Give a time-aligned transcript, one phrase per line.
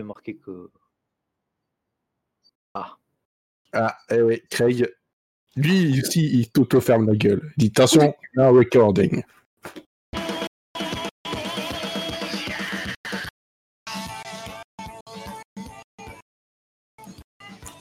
[0.00, 0.70] marqué que.
[2.72, 2.96] Ah.
[3.74, 4.88] Ah, eh oui, Craig.
[5.56, 7.52] Lui aussi, il t'auto-ferme la gueule.
[7.58, 9.22] Il dit attention, now recording.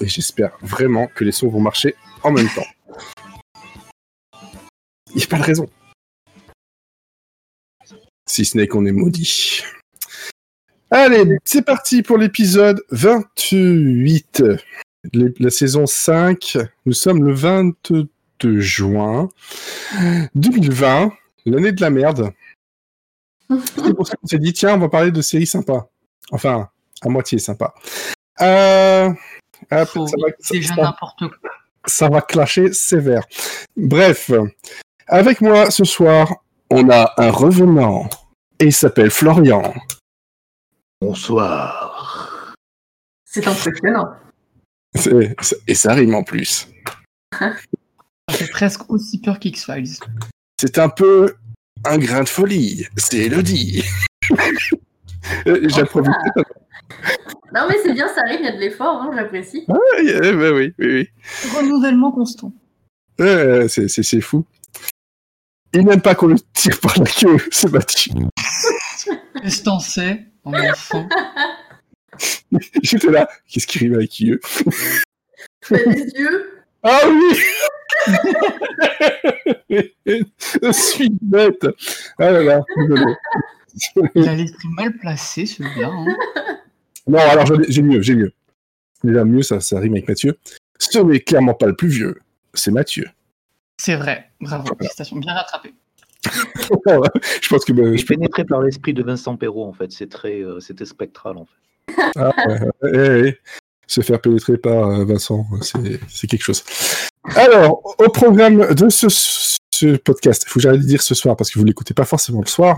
[0.02, 2.66] Et j'espère vraiment que les sons vont marcher en même temps.
[5.12, 5.70] Il n'y a pas de raison.
[8.28, 9.64] Si ce n'est qu'on est maudit.
[10.94, 14.44] Allez, c'est parti pour l'épisode 28.
[15.14, 16.58] La saison 5.
[16.86, 19.30] Nous sommes le 22 juin
[20.36, 21.14] 2020,
[21.46, 22.34] l'année de la merde.
[23.50, 25.90] C'est pour ça qu'on s'est dit, tiens, on va parler de séries sympas.
[26.32, 26.68] Enfin,
[27.02, 27.74] à moitié sympa.
[28.42, 29.10] Euh,
[30.76, 31.50] n'importe quoi.
[31.86, 33.24] Ça va clasher sévère.
[33.78, 34.30] Bref,
[35.08, 38.10] avec moi ce soir, on a un revenant.
[38.60, 39.74] Et il s'appelle Florian.
[41.02, 42.54] Bonsoir.
[43.26, 44.14] C'est impressionnant.
[45.68, 46.68] Et ça rime en plus.
[47.40, 47.56] ça
[48.30, 49.98] fait presque aussi peur qu'X-Files.
[50.60, 51.34] C'est un peu
[51.86, 52.86] un grain de folie.
[52.98, 53.84] C'est Elodie.
[55.46, 56.08] J'approuve.
[57.54, 59.66] Non, mais c'est bien, ça arrive, il y a de l'effort, hein, j'apprécie.
[59.70, 61.10] Ah, bah oui, oui, oui.
[61.56, 62.54] Renouvellement constant.
[63.18, 64.46] c'est fou.
[65.74, 68.12] Il n'aime pas qu'on le tire par la queue, c'est battu.
[69.42, 71.08] Qu'est-ce que t'en sais, en enfant
[72.84, 74.40] J'étais là, qu'est-ce qui rime avec yeux?
[75.70, 76.64] Des yeux?
[76.84, 77.36] Ah oui
[79.70, 81.68] Je suis bête
[82.18, 83.16] Ah là là, désolé.
[84.16, 85.88] Il a l'esprit mal placé, celui-là.
[85.88, 86.18] Hein.
[87.08, 88.34] Non, alors j'ai mieux, j'ai mieux.
[89.04, 90.38] Déjà mieux, ça, ça rime avec Mathieu.
[90.78, 92.20] Ce n'est clairement pas le plus vieux,
[92.54, 93.08] c'est Mathieu.
[93.78, 95.74] C'est vrai, bravo, félicitations, bien rattrapé.
[96.26, 100.10] Je pense que bah, je suis pénétré par l'esprit de Vincent Perrault en fait, c'est
[100.10, 102.02] très, euh, c'était spectral en fait.
[102.16, 102.32] Ah,
[102.84, 103.38] ouais,
[103.88, 106.64] Se faire pénétrer par euh, Vincent, c'est quelque chose.
[107.36, 111.36] Alors, au programme de ce, ce podcast, il faut que j'arrête de dire ce soir
[111.36, 112.78] parce que vous l'écoutez pas forcément le soir.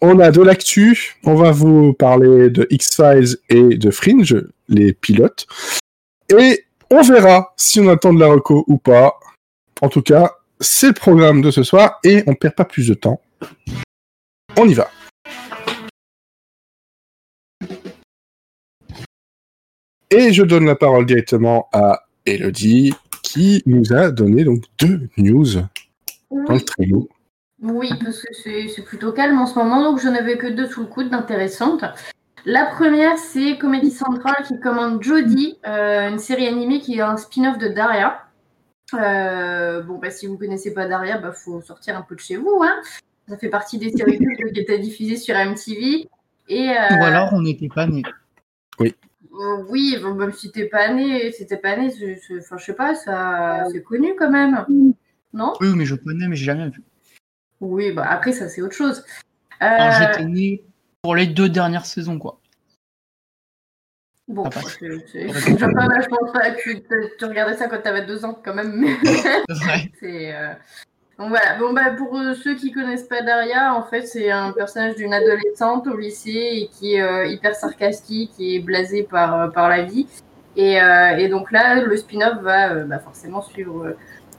[0.00, 4.36] On a de l'actu, on va vous parler de X-Files et de Fringe,
[4.68, 5.46] les pilotes.
[6.30, 9.18] Et on verra si on attend de la reco ou pas.
[9.80, 12.94] En tout cas, c'est le programme de ce soir et on perd pas plus de
[12.94, 13.20] temps.
[14.58, 14.88] On y va.
[20.10, 25.46] Et je donne la parole directement à Elodie qui nous a donné donc deux news
[26.30, 27.08] dans le trio.
[27.62, 30.80] Oui, parce que c'est plutôt calme en ce moment, donc je n'avais que deux sous
[30.80, 31.84] le coude d'intéressantes.
[32.44, 37.16] La première, c'est Comedy Central qui commande Jodie, euh, une série animée qui est un
[37.16, 38.20] spin-off de Daria.
[38.94, 42.14] Euh, bon, bah, si vous ne connaissez pas Daria, il bah, faut sortir un peu
[42.14, 42.62] de chez vous.
[42.62, 42.80] Hein.
[43.28, 46.08] Ça fait partie des séries qui étaient diffusées sur MTV.
[46.48, 48.02] Et, euh, Ou alors on n'était pas nés.
[48.78, 48.94] Oui.
[49.68, 51.92] oui, même si t'es pas né, c'était pas né,
[52.38, 54.64] enfin, je sais pas, ça, c'est connu quand même.
[55.32, 55.54] Non?
[55.60, 56.82] Oui, mais je connais, mais j'ai jamais vu.
[57.60, 59.04] Oui, bah après, ça, c'est autre chose.
[59.62, 59.90] Euh...
[59.98, 60.62] J'étais né
[61.00, 62.40] pour les deux dernières saisons, quoi.
[64.28, 68.06] Bon, c'est déjà pas mal, je pense pas que tu, regardais ça quand tu avais
[68.06, 68.84] deux ans, quand même.
[70.00, 70.34] c'est.
[70.34, 70.54] Euh...
[71.18, 74.52] Donc voilà, bon, bah, pour euh, ceux qui connaissent pas Daria, en fait, c'est un
[74.52, 79.48] personnage d'une adolescente au lycée et qui est euh, hyper sarcastique et blasé par, euh,
[79.48, 80.06] par la vie.
[80.56, 83.94] Et, et, donc là, le spin-off va bah, forcément suivre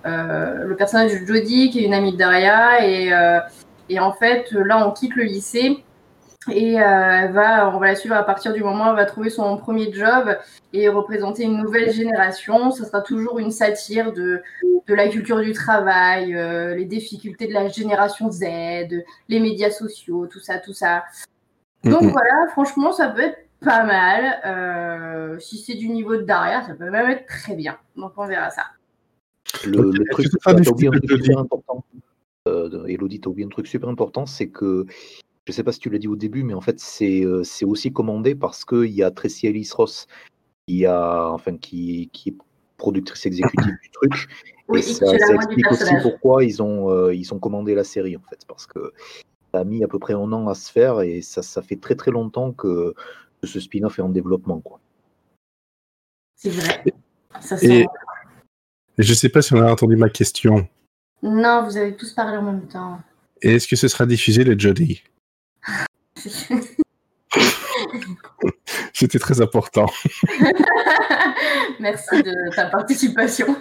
[0.05, 3.11] le personnage de Jodie, qui est une amie de Daria, et,
[3.89, 5.83] et en fait, là, on quitte le lycée.
[6.49, 9.29] Et euh, va, on va la suivre à partir du moment où elle va trouver
[9.29, 10.37] son premier job
[10.73, 12.71] et représenter une nouvelle génération.
[12.71, 14.41] Ce sera toujours une satire de,
[14.87, 18.43] de la culture du travail, les difficultés de la génération Z,
[19.29, 21.03] les médias sociaux, tout ça, tout ça.
[21.83, 25.39] Donc voilà, franchement, ça peut être pas mal.
[25.39, 27.77] si c'est du niveau de Daria, ça peut même être très bien.
[27.95, 28.63] Donc on verra ça.
[29.65, 30.27] Le, truc,
[30.69, 31.85] oublié un truc super important.
[32.47, 34.85] Euh, Elodie, t'as oublié un truc super important, c'est que
[35.45, 37.91] je sais pas si tu l'as dit au début, mais en fait, c'est euh, aussi
[37.91, 40.07] commandé parce qu'il y a Tracy Ellis Ross
[40.67, 42.35] qui, a, enfin, qui, qui est
[42.77, 44.27] productrice exécutive du truc.
[44.73, 48.45] et ça, explique aussi pourquoi ils ont, euh, ils ont commandé la série, en fait,
[48.47, 48.93] parce que
[49.53, 51.75] ça a mis à peu près un an à se faire et ça, ça fait
[51.75, 52.93] très très longtemps que,
[53.43, 54.61] ce spin-off est en développement.
[54.61, 54.79] quoi.
[56.37, 56.81] C'est vrai.
[57.41, 57.85] Ça sent...
[58.97, 60.65] Je ne sais pas si on a entendu ma question.
[61.21, 63.01] Non, vous avez tous parlé en même temps.
[63.41, 65.03] Et est-ce que ce sera diffusé le jeudi?
[68.93, 69.87] C'était très important.
[71.79, 73.55] Merci de ta participation.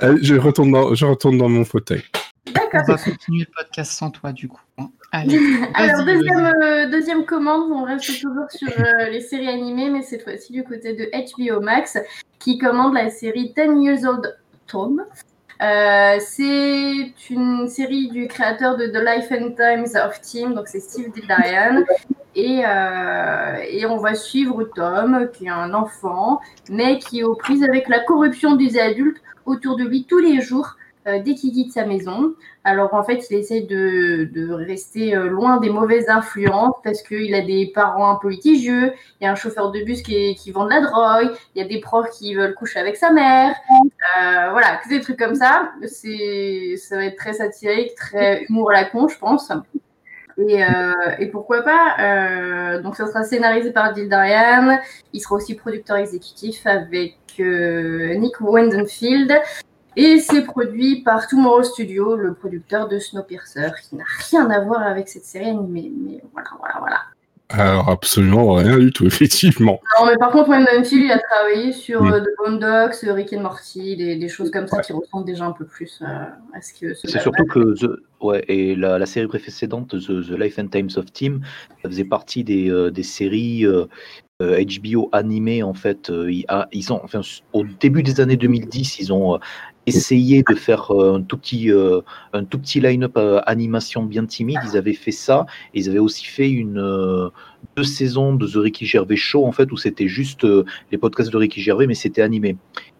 [0.00, 2.02] je, retourne dans, je retourne dans mon fauteuil.
[2.46, 2.82] D'accord.
[2.88, 4.62] On va continuer le podcast sans toi, du coup.
[5.12, 5.38] Allez.
[5.74, 10.22] Alors, deuxième, euh, deuxième commande, on reste toujours sur euh, les séries animées, mais cette
[10.22, 11.98] fois-ci du côté de HBO Max,
[12.38, 15.04] qui commande la série 10 Years Old Tom.
[15.62, 20.80] Euh, c'est une série du créateur de The Life and Times of Tim, donc c'est
[20.80, 21.84] Steve Dillarian.
[22.34, 26.40] Et, euh, et, on va suivre Tom, qui est un enfant,
[26.70, 30.40] mais qui est aux prises avec la corruption des adultes autour de lui tous les
[30.40, 30.76] jours.
[31.06, 32.34] Euh, dès qu'il quitte sa maison.
[32.62, 37.34] Alors en fait, il essaie de, de rester euh, loin des mauvaises influences parce qu'il
[37.34, 40.50] a des parents un peu litigieux, il y a un chauffeur de bus qui, qui
[40.50, 43.54] vend de la drogue, il y a des profs qui veulent coucher avec sa mère.
[43.70, 45.72] Euh, voilà, des trucs comme ça.
[45.86, 49.50] Ça va être très satirique, très humour à la con, je pense.
[50.36, 50.62] Et,
[51.18, 54.78] et, pourquoi pas Donc, ça sera scénarisé par Jill Darian.
[55.12, 59.32] Il sera aussi producteur exécutif avec Nick Wendenfield.
[59.96, 64.82] Et c'est produit par Tomorrow Studio, le producteur de Snowpiercer, qui n'a rien à voir
[64.82, 65.92] avec cette série animée.
[65.96, 67.00] Mais voilà, voilà, voilà.
[67.52, 69.80] Alors, absolument rien du tout, effectivement.
[69.98, 73.96] Non, mais par contre, Wendell il a travaillé sur euh, The Boondocks, Rick and Morty,
[73.96, 76.06] des, choses comme ça qui ressemblent déjà un peu plus euh,
[76.54, 76.94] à ce que.
[76.94, 78.00] C'est surtout que The...
[78.20, 81.40] ouais, et la, série précédente, The, Life and Times of Tim,
[81.82, 83.66] ça faisait partie des, euh, des séries
[84.40, 86.08] HBO animées en fait.
[86.08, 87.20] Ils, ont, enfin,
[87.52, 89.38] au début des années 2010, ils ont
[89.96, 92.00] essayé de faire euh, un tout petit, euh,
[92.32, 94.58] un petit line-up euh, animation bien timide.
[94.64, 95.46] Ils avaient fait ça.
[95.74, 97.30] Ils avaient aussi fait une
[97.76, 100.46] deux saisons de The Ricky Gervais Show, en fait, où c'était juste
[100.90, 102.56] les podcasts de Ricky Gervais, mais c'était animé.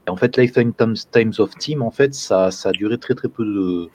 [0.08, 0.72] En fait, Lifetime
[1.12, 3.88] Times of Team, en fait, ça, ça a duré très très peu de.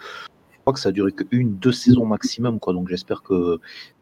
[0.51, 2.73] Je crois que ça a duré qu'une, deux saisons maximum, quoi.
[2.73, 3.59] Donc j'espère que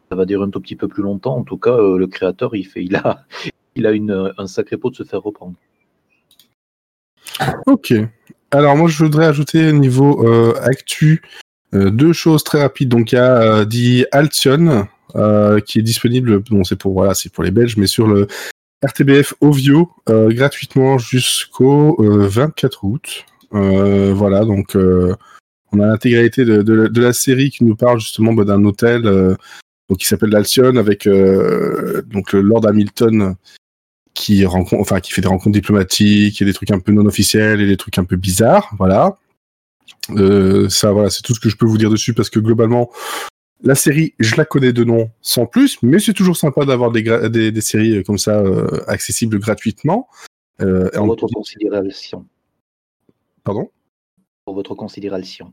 [0.08, 1.36] ça va durer un tout petit peu plus longtemps.
[1.36, 3.24] En tout cas, le créateur, il, fait, il a,
[3.76, 5.56] il a une, un sacré pot de se faire reprendre.
[7.66, 7.94] Ok.
[8.54, 11.22] Alors moi je voudrais ajouter au niveau euh, actu
[11.74, 12.88] euh, deux choses très rapides.
[12.88, 14.86] Donc il y a euh, dit Altion
[15.66, 18.26] qui est disponible, bon c'est pour voilà c'est pour les Belges, mais sur le
[18.84, 23.24] RTBF Ovio gratuitement jusqu'au 24 août.
[23.52, 29.02] voilà donc on a l'intégralité de, la série qui nous parle justement bah, d'un hôtel
[29.88, 33.36] donc qui s'appelle l'Alcyon avec donc le Lord Hamilton
[34.14, 37.60] qui rencontre, enfin qui fait des rencontres diplomatiques et des trucs un peu non officiels
[37.60, 39.18] et des trucs un peu bizarres, voilà.
[40.10, 42.90] Euh, ça, voilà, c'est tout ce que je peux vous dire dessus parce que globalement,
[43.62, 47.02] la série, je la connais de nom sans plus, mais c'est toujours sympa d'avoir des,
[47.28, 50.08] des, des, séries comme ça euh, accessibles gratuitement.
[50.60, 52.26] Euh, Pour votre considération.
[53.42, 53.70] Pardon?
[54.44, 55.52] Pour votre considération.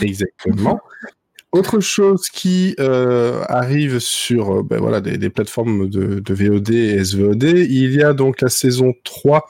[0.00, 0.80] Exactement.
[1.50, 7.42] Autre chose qui euh, arrive sur euh, ben voilà, des, plateformes de, VOD et SVOD,
[7.42, 9.48] il y a donc la saison 3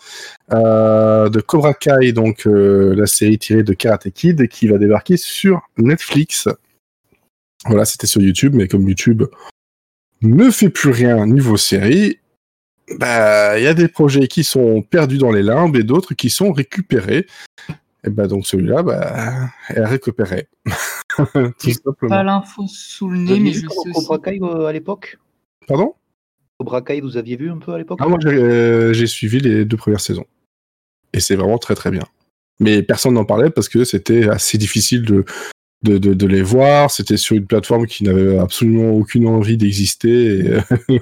[0.53, 5.62] euh, de Cobra Kai, donc la série tirée de Karate Kid, qui va débarquer sur
[5.77, 6.49] Netflix.
[7.67, 9.25] Voilà, c'était sur YouTube, mais comme YouTube
[10.23, 12.21] ne fait plus rien niveau série,
[12.97, 16.31] bah, il y a des projets qui sont perdus dans les limbes et d'autres qui
[16.31, 17.27] sont récupérés.
[18.05, 20.47] Et bah donc celui-là, bah, est récupéré.
[22.09, 25.19] pas l'info sous le nez, mais je sais Cobra Kai euh, à l'époque?
[25.67, 25.94] Pardon?
[26.59, 27.99] Cobra Kai, vous aviez vu un peu à l'époque?
[28.03, 30.26] Ah, Moi, euh, j'ai suivi les deux premières saisons.
[31.12, 32.05] Et c'est vraiment très très bien.
[32.61, 35.25] Mais personne n'en parlait parce que c'était assez difficile de,
[35.82, 36.91] de, de, les voir.
[36.91, 40.59] C'était sur une plateforme qui n'avait absolument aucune envie d'exister,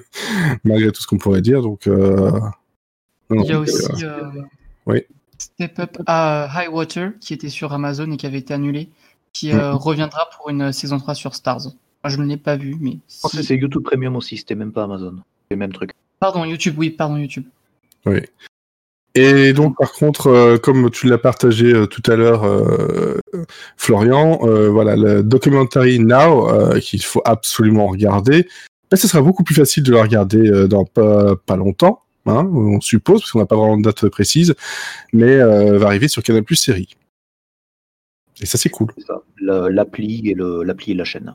[0.64, 1.62] malgré tout ce qu'on pourrait dire.
[1.62, 2.30] Donc, euh,
[3.30, 3.82] Il y a aussi
[4.86, 5.02] oui.
[5.38, 8.88] Step Up à High Water qui était sur Amazon et qui avait été annulé
[9.38, 9.76] qui euh, mm.
[9.76, 11.68] reviendra pour une saison 3 sur Stars.
[12.04, 12.98] je ne l'ai pas vu, mais.
[13.08, 15.16] c'est YouTube Premium aussi, c'était même pas Amazon.
[15.48, 15.92] C'est le même truc.
[16.20, 17.44] Pardon, YouTube, oui, pardon, YouTube.
[18.06, 18.20] Oui.
[19.14, 22.44] Et donc, par contre, euh, comme tu l'as partagé euh, tout à l'heure,
[23.76, 24.38] Florian,
[24.70, 28.48] voilà, le Documentary Now, qu'il faut absolument regarder,
[28.90, 32.80] ben, ce sera beaucoup plus facile de le regarder dans pas, pas longtemps, hein, on
[32.80, 34.54] suppose, parce qu'on n'a pas vraiment de date précise,
[35.12, 36.96] mais va arriver sur Canal Plus Série.
[38.40, 38.88] Et ça, c'est cool.
[39.40, 40.36] L'appli et,
[40.90, 41.34] et la chaîne.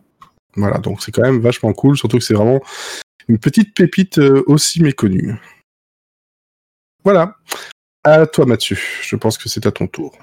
[0.56, 2.62] Voilà, donc c'est quand même vachement cool, surtout que c'est vraiment
[3.28, 5.36] une petite pépite euh, aussi méconnue.
[7.04, 7.36] Voilà.
[8.04, 8.78] À toi, Mathieu.
[9.02, 10.18] Je pense que c'est à ton tour.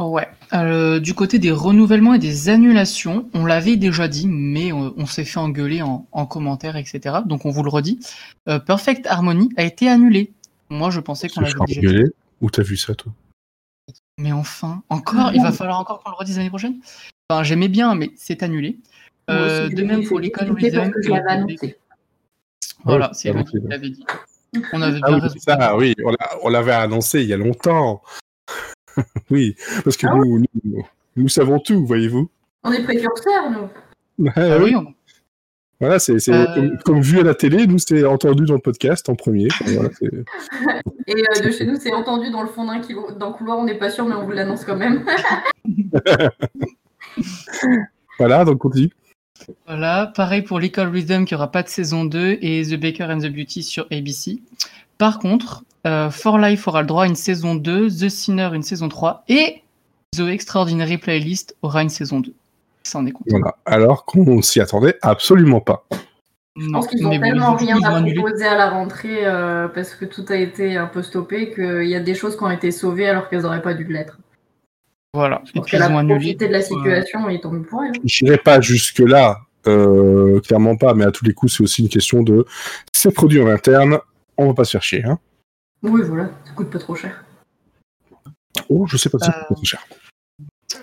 [0.00, 0.26] Ouais.
[0.52, 5.24] Euh, du côté des renouvellements et des annulations, on l'avait déjà dit, mais on, s'est
[5.24, 7.18] fait engueuler en, commentaire, etc.
[7.26, 8.00] Donc on vous le redit.
[8.48, 10.32] Euh, Perfect Harmony a été annulé.
[10.70, 12.10] Moi, je pensais qu'on l'avait déjà dit.
[12.40, 13.12] Où t'as vu ça, toi?
[14.18, 16.80] Mais enfin, encore, il va falloir encore qu'on le redise l'année prochaine.
[17.28, 18.78] Enfin, j'aimais bien, mais c'est annulé.
[19.30, 20.90] Euh, de même pour l'école Rhythm.
[22.84, 24.04] Voilà, c'est lui qui l'avait dit.
[24.72, 25.94] On avait ah, oui, ça, oui,
[26.42, 28.02] on l'avait annoncé il y a longtemps.
[29.30, 30.44] oui, parce que ah nous,
[31.16, 32.30] nous, savons tout, voyez-vous.
[32.62, 34.28] On est précurseurs, nous.
[34.36, 34.74] Ah oui,
[35.82, 36.76] Voilà, c'est euh.
[36.84, 39.48] comme, vu à la télé, nous c'est entendu dans le podcast en premier.
[41.08, 44.06] Et de chez nous, c'est entendu dans le fond d'un couloir, on n'est pas sûr,
[44.06, 45.04] mais on vous l'annonce quand même.
[48.16, 48.92] voilà, donc continue.
[49.66, 53.18] Voilà, pareil pour Little Rhythm qui aura pas de saison 2 et The Baker and
[53.18, 54.40] the Beauty sur ABC.
[54.98, 58.62] Par contre, euh, For Life aura le droit à une saison 2, The Sinner une
[58.62, 59.62] saison 3 et
[60.16, 62.32] The Extraordinary Playlist aura une saison 2.
[62.84, 63.24] Ça en est content.
[63.30, 65.86] Voilà, alors qu'on s'y attendait absolument pas.
[66.56, 70.24] Je pense qu'ils n'ont tellement rien à proposer à la rentrée euh, parce que tout
[70.28, 73.28] a été un peu stoppé qu'il y a des choses qui ont été sauvées alors
[73.28, 74.18] qu'elles n'auraient pas dû l'être.
[75.14, 75.42] Voilà.
[75.46, 77.92] Je pense qu'elle a profité de la situation et tant mieux pour elle.
[78.04, 81.88] Je n'irai pas jusque-là, euh, clairement pas, mais à tous les coups, c'est aussi une
[81.88, 82.44] question de
[82.92, 83.98] c'est produit en interne,
[84.36, 85.04] on va pas se faire chier.
[85.04, 85.18] Hein.
[85.82, 87.24] Oui, voilà, ça coûte pas trop cher.
[88.68, 89.82] Oh, je sais pas si ça coûte trop cher.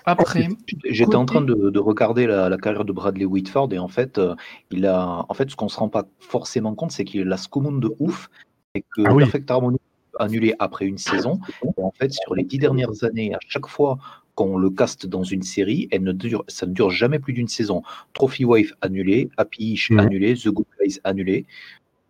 [0.06, 0.48] Après,
[0.86, 4.36] j'étais en train de, regarder la, carrière de Bradley Whitford et en fait, euh,
[4.72, 7.38] il a, en fait, ce qu'on se rend pas forcément compte, c'est qu'il a la
[7.50, 8.30] commune de ouf
[8.76, 9.78] et que ah Perfect Harmony
[10.20, 11.40] annulé après une saison.
[11.78, 13.98] en fait, sur les dix dernières années, à chaque fois
[14.36, 17.48] qu'on le caste dans une série, elle ne dure, ça ne dure jamais plus d'une
[17.48, 17.82] saison.
[18.14, 20.00] Trophy Wife annulé, Happy Ish mhm.
[20.00, 21.46] annulé, The Good Guys annulé.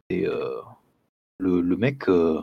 [0.09, 0.61] Et euh,
[1.39, 2.09] le, mec.
[2.09, 2.41] Euh,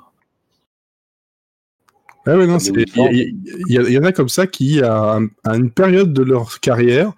[2.27, 3.35] ah il
[3.69, 7.13] y, en a comme ça qui, à, une période de leur carrière,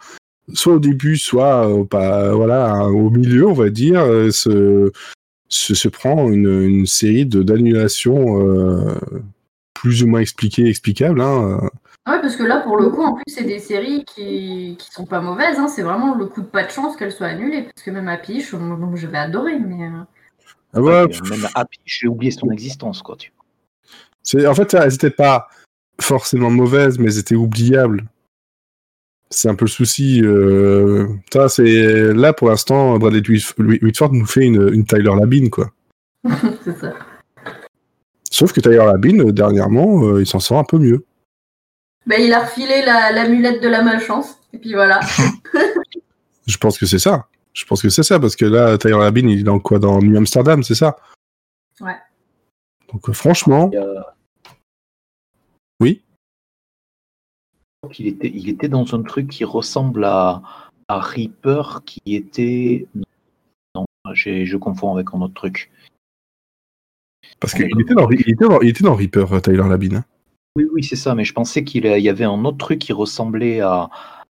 [0.53, 4.93] soit au début, soit euh, pas, voilà, au milieu, on va dire, se,
[5.49, 8.95] se, prend une, série d'annulations euh,
[9.75, 11.21] plus ou moins expliquées, explicables.
[11.21, 11.71] Hein.
[12.09, 15.05] Ouais, parce que là, pour le coup, en plus, c'est des séries qui, qui sont
[15.05, 15.59] pas mauvaises.
[15.59, 15.69] Hein.
[15.69, 17.63] C'est vraiment le coup de pas de chance qu'elles soient annulées.
[17.63, 18.57] Parce que même Happy, je,
[18.95, 19.59] je vais adorer.
[19.59, 19.85] Mais...
[19.85, 20.03] Euh.
[20.75, 23.03] Ah ouais, même Happy, j'ai oublié son existence.
[23.03, 23.33] Quoi, tu...
[24.47, 25.49] En fait, elles n'étaient pas
[26.01, 28.05] forcément mauvaises, mais elles étaient oubliables.
[29.31, 30.21] C'est un peu le souci.
[30.23, 31.07] Euh...
[31.49, 35.71] c'est là pour l'instant, Bradley Whitford nous fait une, une Tyler Labine, quoi.
[36.65, 36.95] c'est ça.
[38.31, 41.05] Sauf que Tyler Labine, dernièrement, euh, il s'en sort un peu mieux.
[42.07, 45.01] Bah, il a refilé l'amulette de la malchance, et puis voilà.
[46.47, 47.27] Je pense que c'est ça.
[47.53, 49.79] Je pense que c'est ça, parce que là, Tyler Labine, il est dans quoi?
[49.79, 50.97] Dans New Amsterdam, c'est ça?
[51.81, 51.97] Ouais.
[52.93, 53.71] Donc, euh, franchement.
[55.81, 56.03] Oui
[57.99, 60.43] il était, il était dans un truc qui ressemble à,
[60.89, 62.87] à Reaper, qui était.
[63.75, 65.71] Non, je confonds avec un autre truc.
[67.41, 69.97] Parce qu'il était, dans, était, était Reaper, euh, Tyler Labine.
[69.97, 70.05] Hein.
[70.57, 73.61] Oui, oui, c'est ça, mais je pensais qu'il y avait un autre truc qui ressemblait
[73.61, 73.91] à,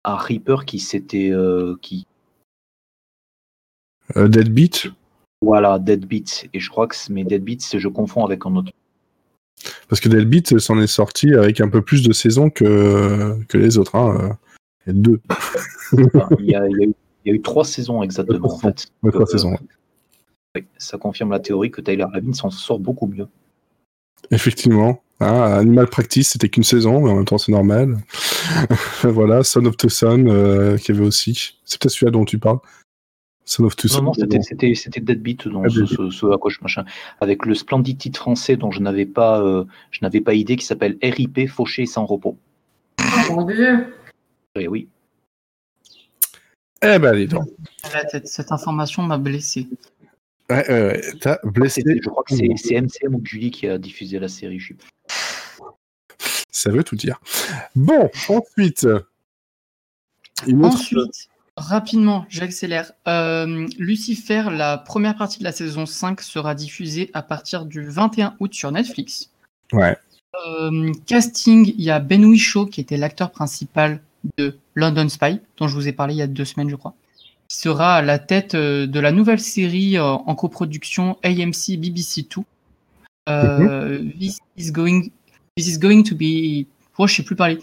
[0.05, 1.31] à Reaper qui s'était.
[1.31, 2.07] Euh, qui...
[4.17, 4.89] Euh, Deadbeat
[5.43, 6.49] Voilà, Deadbeat.
[6.55, 8.73] Et je crois que mes Deadbeat, je confonds avec un autre.
[9.89, 13.77] Parce que Deadbeat s'en est sorti avec un peu plus de saisons que, que les
[13.77, 13.97] autres.
[13.97, 14.39] Hein.
[14.87, 15.21] Il y a deux.
[16.39, 16.67] il, y a,
[17.27, 18.87] eu, trois saisons exactement, en fait.
[19.11, 19.57] trois saisons.
[20.79, 23.27] ça confirme la théorie que Tyler Labine s'en sort beaucoup mieux.
[24.31, 25.03] Effectivement.
[25.21, 27.99] Ah, Animal Practice, c'était qu'une saison, mais en même temps, c'est normal.
[29.05, 31.59] voilà, Son of the Sun, euh, qui avait aussi.
[31.65, 32.59] C'est peut-être celui-là dont tu parles.
[33.45, 33.75] Son of.
[33.95, 36.85] Non, non, c'était Deadbeat, dans ce, ce, machin,
[37.21, 40.65] avec le splendide titre français dont je n'avais pas, euh, je n'avais pas idée, qui
[40.65, 42.37] s'appelle RIP, Fauché sans repos.
[43.01, 43.95] Oh mon dieu
[44.55, 44.89] Eh oui.
[46.85, 47.49] Eh ben, dis donc.
[48.11, 49.69] Cette, cette information m'a blessé.
[50.51, 51.03] Ouais, ouais, ouais.
[51.21, 51.83] T'as blessé.
[51.87, 54.59] Je crois que c'est MCM ou Julie qui a diffusé la série.
[54.59, 54.75] Je
[56.51, 57.19] ça veut tout dire.
[57.75, 58.87] Bon, ensuite.
[60.47, 61.29] Ensuite,
[61.62, 62.92] rapidement, j'accélère.
[63.09, 68.35] Euh, Lucifer, la première partie de la saison 5 sera diffusée à partir du 21
[68.40, 69.31] août sur Netflix.
[69.73, 69.97] Ouais.
[70.47, 74.00] Euh, casting, il y a Ben Whishaw qui était l'acteur principal
[74.38, 76.95] de London Spy, dont je vous ai parlé il y a deux semaines, je crois.
[77.49, 82.42] Qui sera à la tête euh, de la nouvelle série en coproduction AMC BBC 2.
[83.28, 85.11] Mm This is going
[85.57, 86.66] This is going to be.
[86.97, 87.59] Oh, je sais plus parler.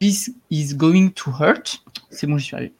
[0.00, 1.82] This is going to hurt.
[2.08, 2.72] C'est bon, j'y suis arrivé.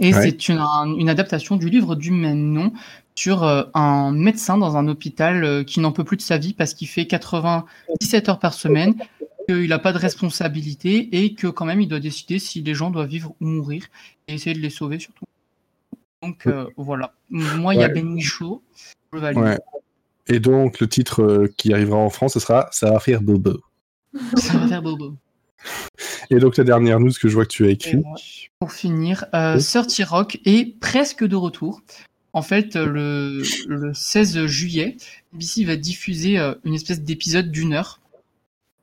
[0.00, 0.58] Et c'est une,
[0.98, 2.72] une, adaptation du livre du même nom
[3.14, 6.54] sur euh, un médecin dans un hôpital euh, qui n'en peut plus de sa vie
[6.54, 8.94] parce qu'il fait 97 heures par semaine,
[9.46, 12.90] qu'il n'a pas de responsabilité et que quand même il doit décider si les gens
[12.90, 13.84] doivent vivre ou mourir
[14.26, 15.26] et essayer de les sauver surtout.
[16.22, 17.12] Donc euh, voilà.
[17.28, 18.62] Moi, il y a Ben Michaud.
[20.26, 23.60] Et donc le titre qui arrivera en France, ce sera Ça va faire bobo.
[24.36, 25.14] Ça va faire bobo.
[26.30, 28.02] Et donc la dernière news que je vois que tu as écrit.
[28.60, 29.60] Pour finir, euh,
[30.08, 31.82] Rock est presque de retour.
[32.32, 33.42] En fait, le,
[33.92, 34.96] 16 juillet,
[35.32, 38.00] BBC va diffuser euh, une espèce d'épisode d'une heure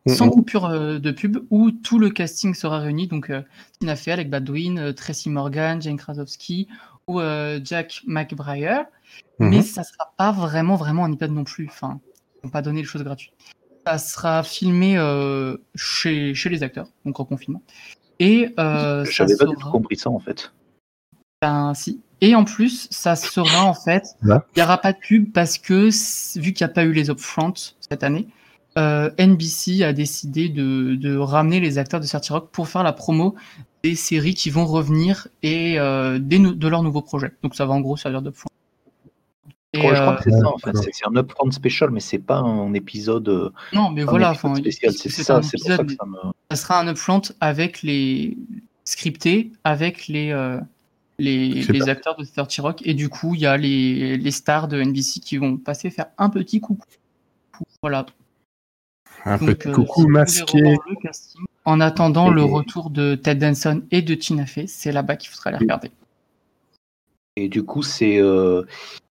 [0.08, 3.08] sans coupure de pub, où tout le casting sera réuni.
[3.08, 3.30] Donc,
[3.78, 6.70] Tina Fey, Alec Baldwin, Tracy Morgan, Jane Krasowski
[7.08, 7.20] ou
[7.62, 8.84] Jack McBrayer.
[9.40, 11.68] Mais ça sera pas vraiment, vraiment un épisode non plus.
[11.70, 12.00] Enfin,
[12.38, 13.34] ils vont pas donner les choses gratuites.
[13.88, 14.98] Ça sera filmé
[15.76, 17.62] chez, chez les acteurs, donc en confinement.
[18.20, 20.52] Et euh, j'avais pas du tout compris ça en fait.
[21.42, 22.02] Ben si.
[22.20, 25.90] Et en plus, ça sera en fait, il n'y aura pas de pub parce que
[26.40, 28.28] vu qu'il n'y a pas eu les upfront cette année,
[28.80, 32.94] euh, NBC a décidé de, de, ramener les acteurs de Certi Rock pour faire la
[32.94, 33.36] promo
[33.84, 37.34] des séries qui vont revenir et euh, des, de leurs nouveaux projets.
[37.44, 38.47] Donc ça va en gros servir d'upfront.
[39.74, 42.74] Je crois que c'est ça en fait, c'est un upfront spécial, mais c'est pas un
[42.74, 43.52] épisode.
[43.74, 46.18] Non, mais voilà, spécial, c'est ça, c'est pour ça que ça me
[46.50, 48.38] ça sera un upfront avec les
[48.86, 50.60] scriptés, avec les, euh,
[51.20, 52.82] les, les acteurs de 30 Rock.
[52.86, 56.08] Et du coup, il y a les, les, stars de NBC qui vont passer faire
[56.18, 56.88] un petit coucou.
[57.82, 58.06] Voilà.
[59.26, 60.78] Un petit euh, coucou masqué.
[61.66, 65.52] en attendant le retour de Ted Danson et de Tina Fey, c'est là-bas qu'il faudra
[65.52, 65.92] les regarder.
[67.36, 68.20] Et du coup, c'est.
[68.20, 68.64] Euh,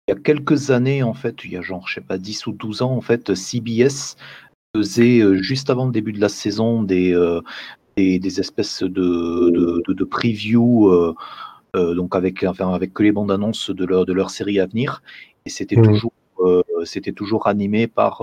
[0.08, 2.48] il y a quelques années, en fait, il y a genre, je sais pas, 10
[2.48, 4.18] ou 12 ans, en fait, CBS
[4.76, 7.42] faisait euh, juste avant le début de la saison des, euh,
[7.96, 11.14] des, espèces de, de, de, preview, euh,
[11.96, 15.02] donc avec, enfin, avec que les bandes annonces de leur, de leur série à venir.
[15.46, 15.84] Et c'était mmh.
[15.84, 16.14] toujours
[16.84, 18.22] c'était toujours animé par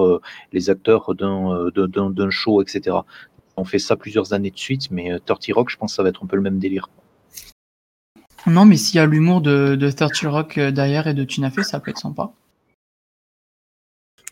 [0.52, 2.98] les acteurs d'un show, etc.
[3.56, 6.10] On fait ça plusieurs années de suite, mais 30 Rock, je pense que ça va
[6.10, 6.90] être un peu le même délire.
[8.50, 11.62] Non, mais s'il y a l'humour de, de 30 Rock derrière et de Tina Fey,
[11.62, 12.32] ça peut être sympa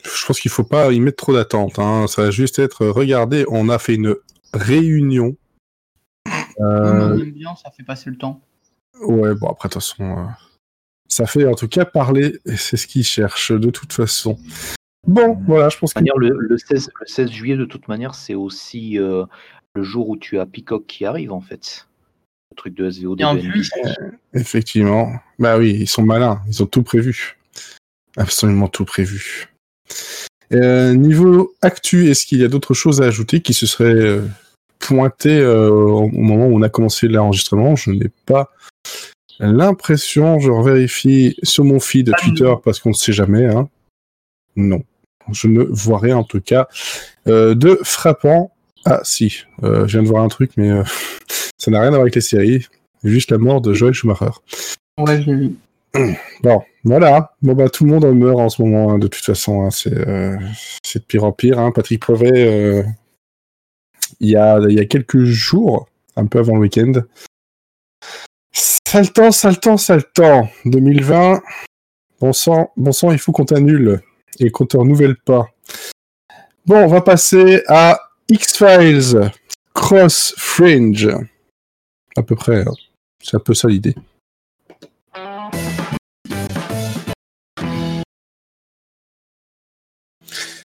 [0.05, 1.79] je pense qu'il faut pas y mettre trop d'attente.
[1.79, 2.07] Hein.
[2.07, 4.17] Ça va juste être, regardez, on a fait une
[4.53, 5.37] réunion.
[6.61, 7.25] Euh...
[7.33, 8.41] bien, ça fait passer le temps.
[9.01, 10.25] Ouais, bon, après, de toute façon, euh,
[11.09, 14.39] ça fait en tout cas parler, et c'est ce qu'ils cherchent de toute façon.
[15.07, 16.01] Bon, voilà, je pense que.
[16.17, 19.25] Le, le, 16, le 16 juillet, de toute manière, c'est aussi euh,
[19.75, 21.88] le jour où tu as Peacock qui arrive, en fait.
[22.51, 25.13] Le truc de SVO de euh, Effectivement.
[25.39, 27.37] Bah oui, ils sont malins, ils ont tout prévu.
[28.17, 29.49] Absolument tout prévu.
[30.53, 34.27] Euh, niveau actu, est-ce qu'il y a d'autres choses à ajouter qui se seraient euh,
[34.79, 37.77] pointées euh, au moment où on a commencé l'enregistrement?
[37.77, 38.51] Je n'ai pas
[39.41, 43.47] l'impression, je vérifie sur mon feed de Twitter parce qu'on ne sait jamais.
[43.47, 43.69] Hein.
[44.57, 44.83] Non,
[45.31, 46.67] je ne vois rien en tout cas
[47.27, 48.53] de frappant.
[48.85, 50.71] Ah si, je viens de voir un truc, mais
[51.59, 52.67] ça n'a rien à voir avec les séries.
[53.05, 54.31] Juste la mort de Joel Schumacher.
[54.99, 55.57] Ouais, je l'ai vu.
[56.43, 57.33] Bon, voilà.
[57.43, 59.65] Bon, bah, tout le monde en meurt en ce moment, hein, de toute façon.
[59.65, 59.71] Hein.
[59.87, 60.37] Euh,
[60.85, 61.59] c'est de pire en pire.
[61.59, 61.73] Hein.
[61.73, 62.83] Patrick Poivet, euh,
[64.21, 66.93] il, y a, il y a quelques jours, un peu avant le week-end.
[68.53, 70.49] Sale temps, sale temps, sale temps.
[70.65, 71.43] 2020,
[72.21, 74.01] bon sang, bon sang, il faut qu'on t'annule
[74.39, 75.49] et qu'on te renouvelle pas.
[76.67, 79.31] Bon, on va passer à X-Files
[79.75, 81.09] Cross Fringe.
[82.15, 82.65] À peu près.
[83.23, 83.95] C'est un peu ça l'idée.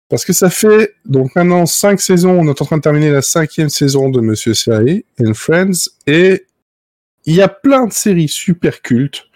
[0.08, 3.22] Parce que ça fait donc maintenant cinq saisons, on est en train de terminer la
[3.22, 6.46] cinquième saison de Monsieur Série and Friends, et
[7.26, 9.30] il y a plein de séries super cultes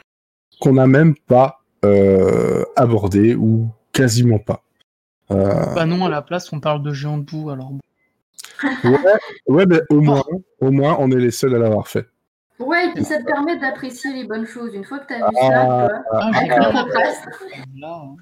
[0.59, 4.63] qu'on n'a même pas euh, abordées ou quasiment pas.
[5.31, 5.73] Euh...
[5.75, 7.71] Bah non, à la place, on parle de géant de boue, alors.
[8.63, 8.97] Ouais,
[9.47, 10.23] ouais mais au moins,
[10.59, 12.07] au moins, on est les seuls à l'avoir fait.
[12.59, 14.73] Ouais, et puis ça te permet d'apprécier les bonnes choses.
[14.73, 16.31] Une fois que tu as vu ça, ah, ah,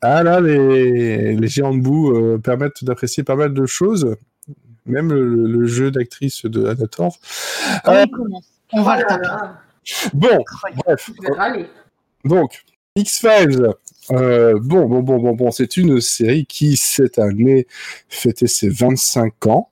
[0.00, 4.16] ah là, les, les géants de boue euh, permettent d'apprécier pas mal de choses,
[4.86, 6.86] même le, jeu d'actrice de Anna
[7.84, 8.04] ah,
[8.72, 9.28] on va le taper.
[10.14, 10.44] Bon,
[10.84, 11.10] bref.
[12.24, 12.64] Donc,
[12.96, 13.68] X-Files.
[14.10, 17.66] Euh, bon, bon, bon, bon, bon, c'est une série qui, cette année,
[18.08, 19.70] fêtait ses 25 ans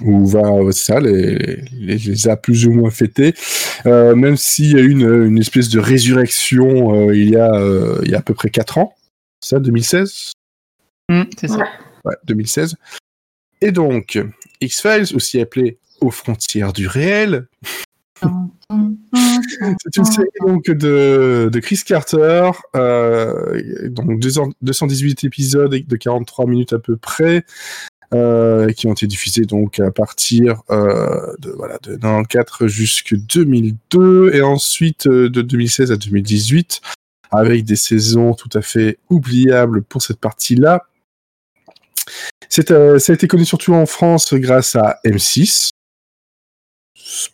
[0.00, 3.34] où va ça les, les, a plus ou moins fêtés,
[3.86, 7.54] euh, même s'il y a eu une, une, espèce de résurrection euh, il, y a,
[7.54, 8.94] euh, il y a à peu près 4 ans,
[9.40, 10.32] ça, 2016
[11.10, 11.64] mmh, C'est ça.
[12.04, 12.76] Ouais, 2016.
[13.60, 14.18] Et donc,
[14.60, 17.46] X-Files, aussi appelé Aux frontières du réel,
[18.70, 26.78] c'est une série donc de, Chris Carter, euh, donc 218 épisodes de 43 minutes à
[26.78, 27.44] peu près,
[28.12, 34.34] euh, qui ont été diffusés donc à partir euh, de voilà de 94 jusqu'à 2002
[34.34, 36.80] et ensuite de 2016 à 2018
[37.32, 40.86] avec des saisons tout à fait oubliables pour cette partie-là.
[42.48, 45.70] Ça a été connu surtout en France grâce à M6,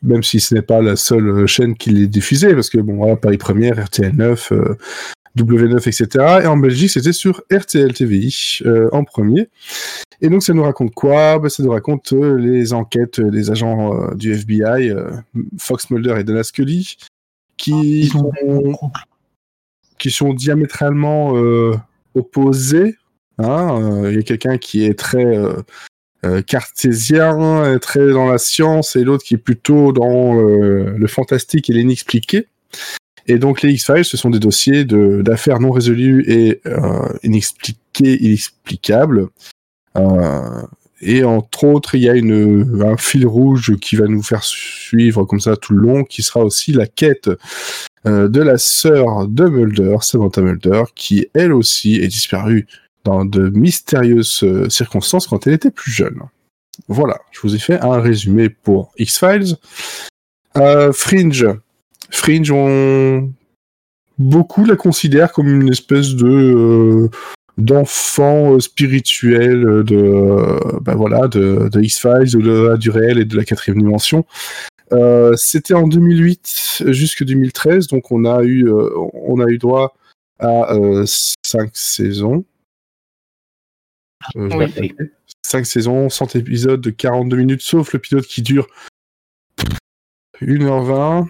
[0.03, 3.17] même si ce n'est pas la seule chaîne qui l'ait diffusée, parce que bon, voilà,
[3.17, 4.53] Paris Première, RTL 9,
[5.37, 6.41] W9, etc.
[6.43, 8.61] Et en Belgique, c'était sur RTL TVI
[8.93, 9.49] en premier.
[10.21, 11.39] Et donc, ça nous raconte quoi?
[11.39, 14.93] Ben, Ça nous raconte les enquêtes des agents du FBI,
[15.59, 16.97] Fox Mulder et Dana Scully,
[17.57, 18.33] qui, sont,
[19.99, 21.35] qui sont diamétralement
[22.15, 22.97] opposés.
[23.39, 24.03] Hein.
[24.11, 25.39] Il y a quelqu'un qui est très
[26.25, 31.71] euh, cartésien, très dans la science, et l'autre qui est plutôt dans euh, le fantastique
[31.71, 32.47] et l'inexpliqué.
[33.27, 39.29] Et donc les X-Files, ce sont des dossiers d'affaires non résolues et euh, inexpliquées, inexplicables.
[39.97, 40.63] Euh,
[41.01, 45.25] et entre autres, il y a une, un fil rouge qui va nous faire suivre
[45.25, 47.31] comme ça tout le long, qui sera aussi la quête
[48.07, 52.67] euh, de la sœur de Mulder, Samantha Mulder, qui elle aussi est disparue
[53.05, 56.21] dans de mystérieuses euh, circonstances quand elle était plus jeune.
[56.89, 59.57] Voilà, je vous ai fait un résumé pour X-Files.
[60.57, 61.47] Euh, Fringe.
[62.11, 62.53] Fringe,
[64.19, 67.11] beaucoup la considèrent comme une espèce de euh,
[67.59, 74.25] d'enfant spirituel de ben voilà de, X-Files, de, du réel et de la quatrième dimension.
[75.37, 79.95] C'était en 2008 jusqu'à 2013, donc on a eu on a eu droit
[80.39, 82.45] à cinq saisons.
[84.35, 88.67] 5 euh, saisons, 100 épisodes de 42 minutes, sauf le pilote qui dure
[90.41, 91.29] 1h20.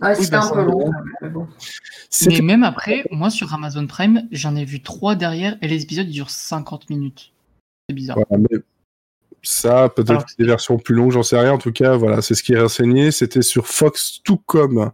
[0.00, 0.92] Ah, c'est un peu long.
[2.26, 6.08] Mais même après, moi sur Amazon Prime, j'en ai vu 3 derrière et les épisodes
[6.08, 7.32] durent 50 minutes.
[7.88, 8.18] C'est bizarre.
[9.42, 11.52] ça, peut-être des versions plus longues, j'en sais rien.
[11.52, 13.10] En tout cas, voilà, c'est ce qui est renseigné.
[13.10, 14.90] C'était sur Fox, tout comme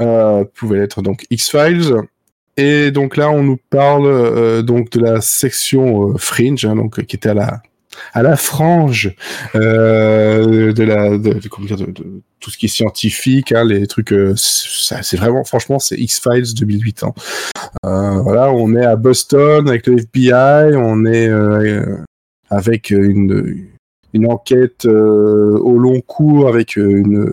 [0.00, 1.94] euh, pouvait être donc X-Files.
[2.60, 7.02] Et donc là, on nous parle euh, donc de la section euh, fringe, hein, donc
[7.06, 7.62] qui était à la
[8.12, 9.14] à la frange
[9.54, 11.40] euh, de la de,
[12.38, 14.14] tout ce qui est scientifique, hein, les trucs.
[14.36, 17.02] c'est vraiment, franchement, c'est X Files 2008.
[17.02, 18.20] Hein.
[18.22, 21.30] voilà, on est à Boston avec le FBI, on est
[22.50, 23.68] avec une
[24.12, 27.32] une enquête au long cours avec une,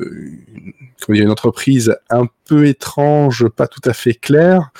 [1.09, 4.71] une entreprise un peu étrange, pas tout à fait claire,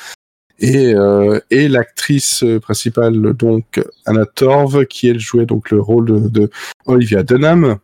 [0.60, 6.50] et, euh, et l'actrice principale donc Anna Torv qui elle jouait donc le rôle de,
[6.86, 7.78] Olivia Dunham.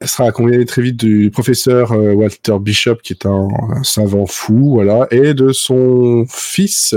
[0.00, 3.48] Elle sera accompagnée très vite du professeur euh, Walter Bishop qui est un,
[3.82, 6.94] savant fou voilà et de son fils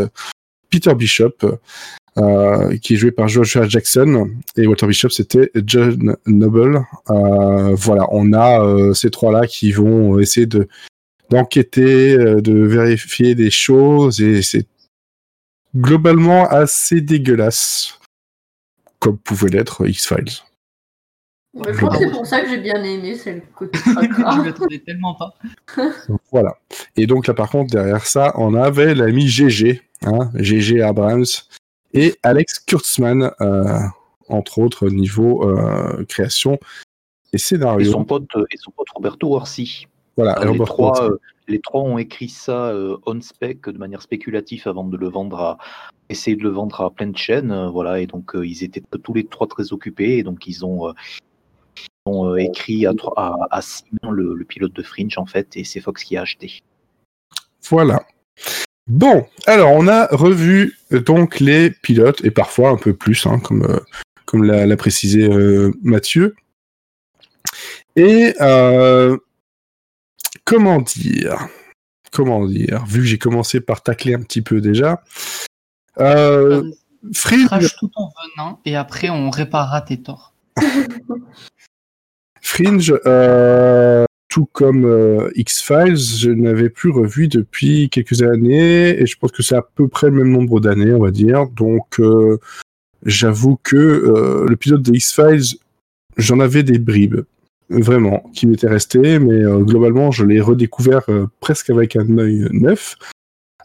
[0.69, 1.35] Peter Bishop
[2.19, 4.29] euh, qui est joué par Joshua Jackson.
[4.55, 6.85] Et Walter Bishop c'était John Noble.
[7.09, 10.67] Euh, voilà on a euh, ces trois là qui vont essayer de
[11.33, 14.67] d'enquêter, euh, de vérifier des choses, et c'est
[15.75, 17.99] globalement assez dégueulasse,
[18.99, 20.43] comme pouvait l'être X-Files.
[21.55, 24.79] je crois que c'est pour ça que j'ai bien aimé, c'est le côté Je le
[24.79, 25.35] tellement pas.
[26.31, 26.55] voilà.
[26.95, 31.25] Et donc là, par contre, derrière ça, on avait l'ami GG, hein, GG Abrams,
[31.95, 33.79] et Alex Kurtzman, euh,
[34.29, 36.59] entre autres, niveau euh, création
[37.33, 37.89] et scénario.
[37.89, 39.87] Et son pote, et son pote Roberto Orsi.
[40.15, 44.67] Voilà, les, trois, euh, les, trois, ont écrit ça euh, on spec de manière spéculative
[44.67, 45.57] avant de le vendre à
[46.09, 47.51] essayer de le vendre à plein de chaînes.
[47.51, 50.93] Euh, voilà, et donc ils étaient tous les trois très occupés et donc ils ont,
[52.05, 55.81] ont écrit à, à, à Simon, le, le, pilote de Fringe en fait, et c'est
[55.81, 56.61] Fox qui a acheté.
[57.67, 58.03] Voilà.
[58.85, 63.79] Bon, alors on a revu donc les pilotes et parfois un peu plus, hein, comme,
[64.25, 65.27] comme l'a précisé
[65.81, 66.35] Mathieu.
[67.95, 68.33] Et
[70.53, 71.47] comment dire?
[72.11, 72.85] Comment dire?
[72.85, 75.01] Vu que j'ai commencé par tacler un petit peu déjà.
[75.99, 76.71] Euh,
[77.13, 77.75] Fringe.
[77.79, 80.33] tout en venant et après on réparera tes torts.
[82.41, 89.17] Fringe, euh, tout comme euh, X-Files, je n'avais plus revu depuis quelques années et je
[89.17, 91.47] pense que c'est à peu près le même nombre d'années, on va dire.
[91.47, 92.39] Donc euh,
[93.05, 95.57] j'avoue que le pilote de X-Files,
[96.17, 97.21] j'en avais des bribes
[97.81, 102.47] vraiment, qui m'était resté, mais euh, globalement, je l'ai redécouvert euh, presque avec un œil
[102.51, 102.95] neuf.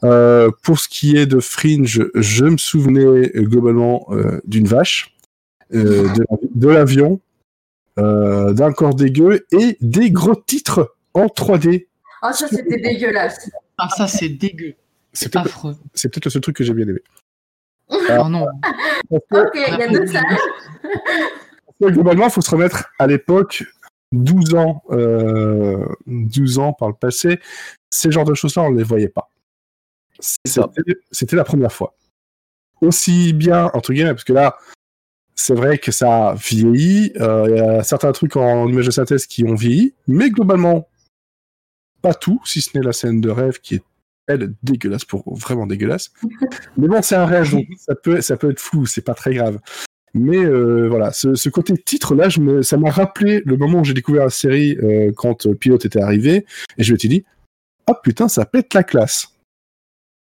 [0.04, 4.06] Euh, pour ce qui est de Fringe, je me souvenais globalement
[4.44, 5.16] d'une vache,
[5.72, 7.20] de, l'avion,
[7.96, 11.86] d'un corps dégueu et des gros titres en 3D.
[12.22, 13.50] Ah, ça c'était dégueulasse.
[13.76, 14.74] Ah, ça c'est dégueu.
[15.12, 15.76] C'est affreux.
[15.94, 17.00] C'est peut-être le seul truc que j'ai bien aimé.
[17.90, 18.46] oh non.
[19.10, 20.24] ok, il y a deux salles.
[21.80, 23.64] Globalement, il faut se remettre à l'époque
[24.12, 27.40] 12 ans, euh, 12 ans par le passé,
[27.90, 29.30] ces genres de choses-là, on ne les voyait pas.
[30.20, 31.94] C'était la première fois.
[32.80, 34.56] Aussi bien, entre guillemets, parce que là,
[35.34, 37.12] c'est vrai que ça a vieilli.
[37.16, 40.88] Euh, il y a certains trucs en image de synthèse qui ont vieilli, mais globalement,
[42.02, 43.82] pas tout, si ce n'est la scène de rêve qui est
[44.28, 46.12] elle, dégueulasse pour vraiment dégueulasse.
[46.76, 49.34] Mais bon, c'est un rêve, donc ça peut, ça peut être flou, c'est pas très
[49.34, 49.58] grave.
[50.14, 52.28] Mais euh, voilà, ce, côté titre là,
[52.62, 56.00] ça m'a rappelé le moment où j'ai découvert la série euh, quand euh, Pilote était
[56.00, 57.24] arrivé, et je me suis dit,
[57.86, 59.34] ah putain, ça pète la classe.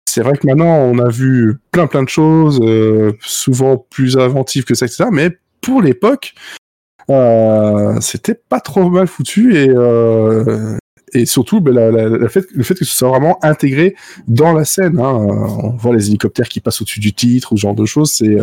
[0.09, 2.61] C'est vrai que maintenant on a vu plein plein de choses,
[3.21, 5.05] souvent plus inventives que ça, etc.
[5.13, 6.35] Mais pour l'époque,
[8.01, 9.69] c'était pas trop mal foutu et
[11.13, 12.43] et surtout ben, le fait
[12.75, 13.95] que ce soit vraiment intégré
[14.27, 14.99] dans la scène.
[14.99, 15.13] Hein.
[15.13, 18.11] On voit les hélicoptères qui passent au-dessus du titre ou ce genre de choses.
[18.13, 18.37] C'est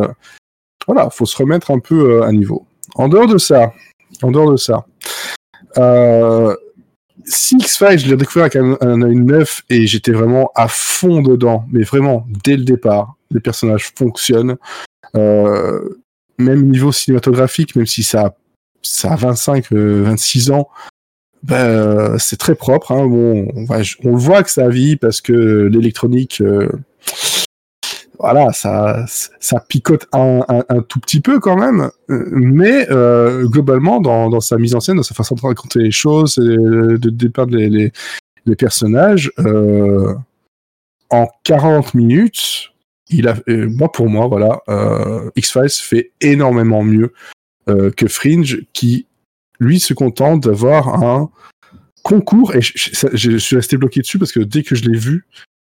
[0.88, 2.66] voilà, faut se remettre un peu euh, à niveau.
[2.96, 3.74] En dehors de ça,
[4.24, 4.86] en dehors de ça,
[5.78, 6.56] euh,
[7.52, 11.66] X-Files, je l'ai découvert avec un, un œil neuf et j'étais vraiment à fond dedans,
[11.72, 14.56] mais vraiment dès le départ, les personnages fonctionnent.
[15.16, 16.00] Euh,
[16.38, 18.38] même niveau cinématographique, même si ça,
[18.82, 20.70] ça a 25, 26 ans,
[21.44, 22.92] ben, c'est très propre.
[22.92, 23.08] Hein.
[23.08, 23.66] Bon, on,
[24.04, 26.42] on, voit que ça vit parce que l'électronique,
[28.20, 29.06] voilà, ça,
[29.40, 30.42] ça picote un,
[30.88, 35.14] tout petit peu quand même, mais euh, globalement, dans, sa mise en scène, dans sa
[35.14, 37.92] façon de raconter les choses, de dépeindre les,
[38.46, 40.16] les, personnages, euh,
[41.10, 42.72] en 40 minutes,
[43.10, 44.62] il a, euh, moi pour moi, voilà,
[45.36, 47.14] X-Files fait énormément mieux
[47.68, 49.06] que Fringe, qui
[49.60, 51.30] lui se contente d'avoir un
[52.04, 55.28] concours, et je, suis resté bloqué dessus parce que dès que je l'ai vu,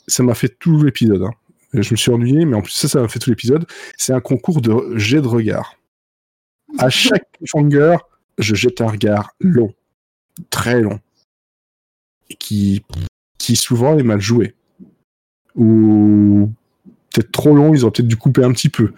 [0.06, 1.22] ça m'a fait tout l'épisode.
[1.22, 1.32] Hein
[1.72, 3.66] je me suis ennuyé, mais en plus ça, ça m'a fait tout l'épisode.
[3.96, 5.74] C'est un concours de jet de regard.
[6.78, 7.96] À chaque cliffhanger,
[8.38, 9.74] je jette un regard long,
[10.50, 11.00] très long,
[12.38, 12.84] qui,
[13.38, 14.54] qui souvent est mal joué.
[15.54, 16.50] Ou
[17.12, 18.92] peut-être trop long, ils ont peut-être dû couper un petit peu.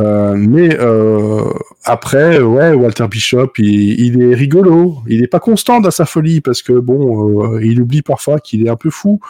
[0.00, 1.52] Euh, mais euh,
[1.84, 5.02] après, ouais, Walter Bishop, il, est rigolo.
[5.06, 8.66] Il n'est pas constant dans sa folie parce que bon, euh, il oublie parfois qu'il
[8.66, 9.20] est un peu fou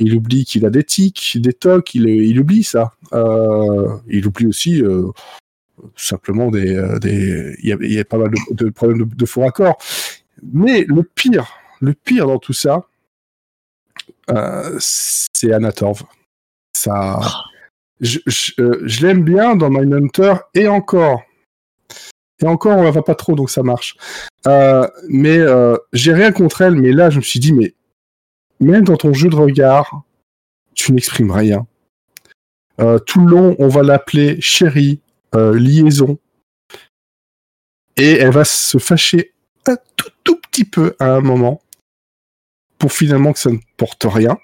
[0.00, 2.94] il oublie qu'il a des tics, des tocs, il, oublie ça.
[4.08, 4.82] Il oublie aussi
[5.94, 9.78] simplement des, il y, a, pas mal de, problèmes de, faux raccords.
[10.52, 12.88] Mais le pire, le pire dans tout ça,
[14.80, 16.02] c'est Anatorv.
[16.76, 17.20] Ça,
[18.00, 21.22] je, je, l'aime bien dans Mindhunter et encore.
[22.42, 23.96] Et encore, on va pas trop, donc ça marche.
[25.08, 25.38] mais
[25.92, 27.74] j'ai rien contre elle, mais là, je me suis dit, mais
[28.60, 30.02] même dans ton jeu de regard,
[30.74, 31.66] tu n'exprimes rien.
[32.80, 35.00] Euh, tout le long, on va l'appeler chérie,
[35.34, 36.18] euh, liaison.
[37.96, 39.32] Et elle va se fâcher
[39.66, 41.62] un tout, tout petit peu à un moment
[42.78, 44.36] pour finalement que ça ne porte rien.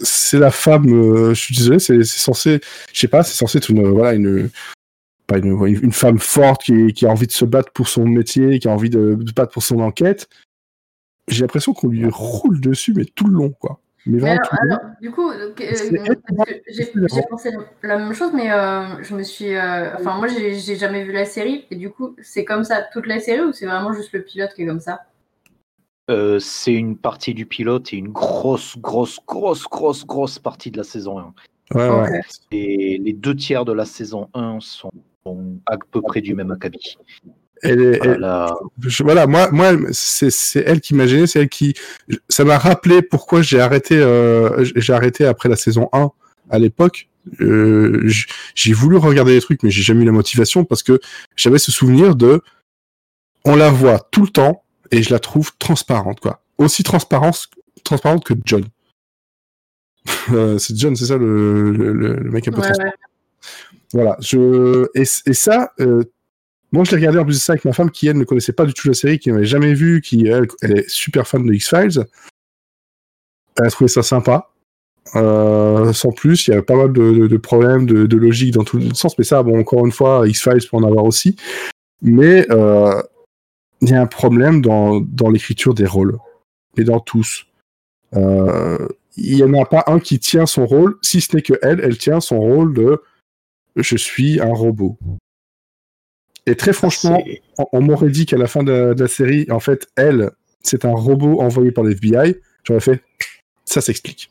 [0.00, 2.60] Euh, c'est la femme, je suis désolé, c'est censé,
[2.92, 4.50] je sais pas, c'est censé être une, voilà, une,
[5.26, 8.58] pas une, une femme forte qui, qui, a envie de se battre pour son métier,
[8.58, 10.28] qui a envie de, de battre pour son enquête
[11.30, 13.80] j'ai l'impression qu'on lui roule dessus, mais tout le long, quoi.
[14.06, 17.50] Mais, alors, du coup, euh, j'ai pensé
[17.82, 19.54] la même chose, mais euh, je me suis.
[19.54, 23.06] Euh, enfin, moi, j'ai jamais vu la série, et du coup, c'est comme ça toute
[23.06, 25.02] la série, ou c'est vraiment juste le pilote qui est comme ça?
[26.40, 30.84] C'est une partie du pilote et une grosse, grosse, grosse, grosse, grosse partie de la
[30.84, 31.34] saison 1.
[31.74, 32.20] Ouais, ouais.
[32.50, 34.90] Et les deux tiers de la saison 1 sont
[35.66, 36.98] à peu près du même acabit.
[37.62, 38.00] Elle,
[39.00, 41.74] voilà, moi, moi, c'est elle qui m'a gêné, c'est elle qui,
[42.28, 46.10] ça m'a rappelé pourquoi j'ai arrêté, euh, j'ai arrêté après la saison 1
[46.48, 47.08] à l'époque.
[47.40, 48.08] Euh,
[48.54, 51.00] j'ai voulu regarder les trucs, mais j'ai jamais eu la motivation parce que
[51.36, 52.40] j'avais ce souvenir de,
[53.44, 56.42] on la voit tout le temps et je la trouve transparente, quoi.
[56.58, 57.48] Aussi transparente,
[57.84, 58.64] transparente que John.
[60.32, 62.90] Euh, c'est John, c'est ça le, le, mec un peu transparent.
[63.92, 66.04] Voilà, je et, et ça, euh,
[66.72, 68.52] moi, je l'ai regardé en plus de ça avec ma femme qui, elle, ne connaissait
[68.52, 71.52] pas du tout la série, qui n'avait jamais vu, qui, elle, est super fan de
[71.52, 72.04] X-Files.
[73.58, 74.48] Elle a trouvé ça sympa.
[75.16, 78.94] Euh, sans plus, il y a pas mal de, problèmes de, logique dans tous les
[78.94, 81.34] sens, mais ça, bon, encore une fois, X-Files peut en avoir aussi.
[82.02, 83.02] Mais euh,
[83.82, 86.18] il y a un problème dans, l'écriture des rôles,
[86.76, 87.46] et dans tous.
[88.14, 91.54] Euh, il n'y en a pas un qui tient son rôle, si ce n'est que
[91.62, 93.02] elle, elle tient son rôle de
[93.76, 94.98] je suis un robot.
[96.46, 97.22] Et très franchement,
[97.72, 100.30] on, m'aurait dit qu'à la fin de, la série, en fait, elle,
[100.62, 102.36] c'est un robot envoyé par l'FBI.
[102.64, 103.02] J'aurais fait,
[103.64, 104.30] ça s'explique.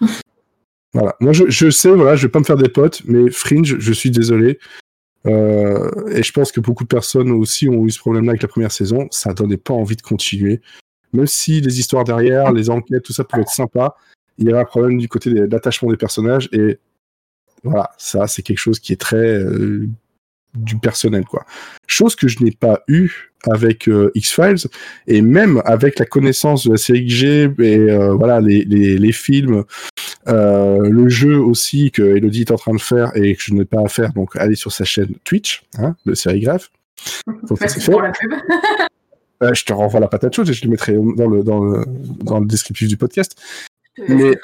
[0.92, 1.16] voilà.
[1.20, 4.10] Moi, je, sais, voilà, je vais pas me faire des potes, mais Fringe, je suis
[4.10, 4.58] désolé.
[5.26, 8.48] Euh, et je pense que beaucoup de personnes aussi ont eu ce problème-là avec la
[8.48, 9.06] première saison.
[9.10, 10.60] Ça donnait pas envie de continuer.
[11.12, 13.96] Même si les histoires derrière, les enquêtes, tout ça pouvait être sympa,
[14.38, 16.48] il y avait un problème du côté de l'attachement des personnages.
[16.52, 16.78] Et
[17.62, 19.88] voilà, ça, c'est quelque chose qui est très euh,
[20.54, 21.44] du personnel, quoi.
[21.86, 24.68] Chose que je n'ai pas eu avec euh, X-Files
[25.06, 28.98] et même avec la connaissance de la série que j'ai et euh, voilà les, les,
[28.98, 29.64] les films,
[30.28, 33.64] euh, le jeu aussi que Elodie est en train de faire et que je n'ai
[33.64, 36.14] pas à faire, donc allez sur sa chaîne Twitch hein, de.
[39.42, 41.84] Euh, je te renvoie la patate chaude et je le mettrai dans le, dans le,
[42.22, 43.40] dans le descriptif du podcast.
[44.06, 44.36] Mais,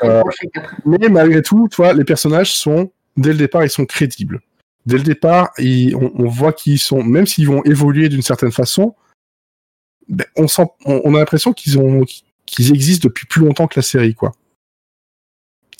[0.86, 4.40] mais malgré tout, toi, les personnages sont, dès le départ, ils sont crédibles.
[4.86, 8.94] Dès le départ, on, voit qu'ils sont, même s'ils vont évoluer d'une certaine façon,
[10.08, 14.32] ben, on, a l'impression qu'ils existent depuis plus longtemps que la série, quoi.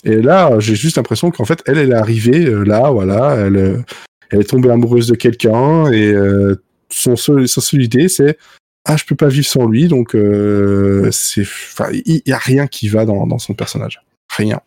[0.03, 3.83] Et là, j'ai juste l'impression qu'en fait, elle, elle est arrivée euh, là, voilà, elle,
[4.29, 8.37] elle est tombée amoureuse de quelqu'un et euh, son sa seule idée, c'est
[8.85, 11.11] ah je peux pas vivre sans lui donc euh,
[12.05, 14.61] il y, a rien qui va dans son personnage rien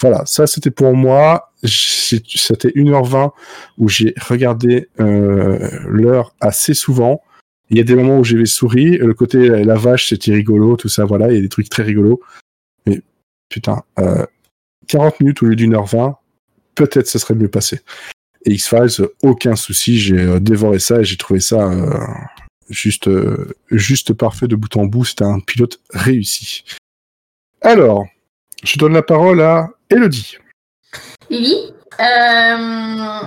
[0.00, 3.32] voilà ça c'était pour moi c'était 1h20
[3.78, 7.22] où j'ai regardé euh, l'heure assez souvent
[7.70, 10.88] il y a des moments où j'ai souri le côté la vache c'était rigolo tout
[10.88, 12.20] ça voilà il y a des trucs très rigolos
[12.86, 13.02] mais
[13.48, 14.24] putain euh,
[14.88, 16.16] 40 minutes au lieu d'une heure 20
[16.74, 17.80] peut-être ce serait mieux passé
[18.46, 21.98] et X-Files aucun souci j'ai euh, dévoré ça et j'ai trouvé ça euh,
[22.70, 25.04] juste, euh, juste parfait de bout en bout.
[25.04, 26.64] C'était un pilote réussi.
[27.60, 28.06] Alors,
[28.62, 30.38] je donne la parole à Elodie.
[31.30, 31.72] Oui.
[32.00, 33.20] Euh,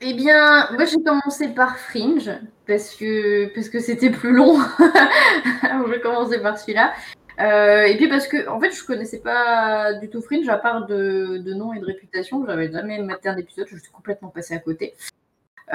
[0.00, 2.30] eh bien, moi j'ai commencé par Fringe
[2.66, 4.58] parce que parce que c'était plus long.
[5.92, 6.92] j'ai commencé par celui-là.
[7.38, 10.86] Euh, et puis parce que en fait je connaissais pas du tout Fringe à part
[10.86, 12.44] de, de nom et de réputation.
[12.46, 14.94] J'avais jamais maté un épisode, je suis complètement passé à côté.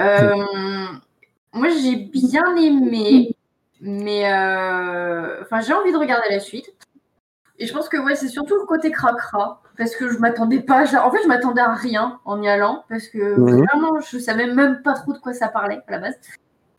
[0.00, 0.34] Euh,
[1.52, 3.36] moi, j'ai bien aimé,
[3.80, 5.42] mais euh...
[5.42, 6.72] enfin, j'ai envie de regarder la suite.
[7.62, 10.82] Et je pense que ouais, c'est surtout le côté cracra, parce que je m'attendais pas.
[11.00, 13.64] En fait, je m'attendais à rien en y allant, parce que mmh.
[13.64, 16.14] vraiment, je savais même pas trop de quoi ça parlait à la base.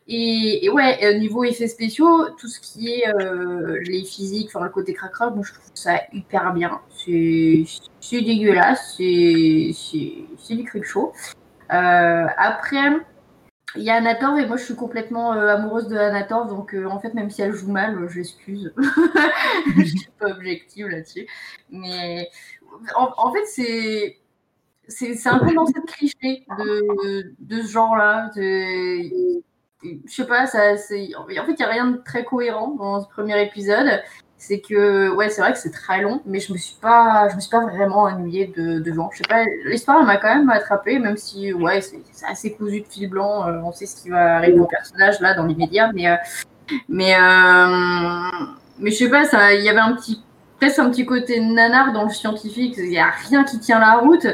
[0.10, 4.72] Et, et ouais, niveau effets spéciaux, tout ce qui est euh, les physiques, enfin le
[4.72, 6.82] côté cracra, moi je trouve ça hyper bien.
[6.98, 7.66] C'est
[8.12, 9.74] dégueulasse, c'est
[10.50, 11.14] du creep show.
[11.72, 12.90] Euh, après,
[13.76, 16.86] il y a Anator et moi je suis complètement euh, amoureuse de Anator, donc euh,
[16.86, 18.74] en fait même si elle joue mal, euh, je l'excuse.
[19.78, 21.28] je suis pas objective là-dessus.
[21.70, 22.30] Mais
[22.96, 24.18] en, fait c'est
[24.88, 28.30] c'est un peu dans cette cliché de, de ce genre-là.
[28.36, 29.22] Je
[30.08, 33.42] sais pas, ça, en fait il n'y a rien de très cohérent dans ce premier
[33.42, 34.02] épisode
[34.46, 37.36] c'est que ouais c'est vrai que c'est très long mais je me suis pas je
[37.36, 39.10] me suis pas vraiment ennuyée de devant.
[39.14, 42.88] Je sais pas l'histoire m'a quand même attrapée même si ouais c'est assez cousu de
[42.88, 46.10] fil blanc euh, on sait ce qui va arriver au personnage là dans l'immédiat mais
[46.10, 46.16] euh,
[46.90, 48.46] mais euh,
[48.80, 50.22] mais je sais pas ça il y avait un petit
[50.60, 53.94] presque un petit côté nanar dans le scientifique il y a rien qui tient la
[53.94, 54.28] route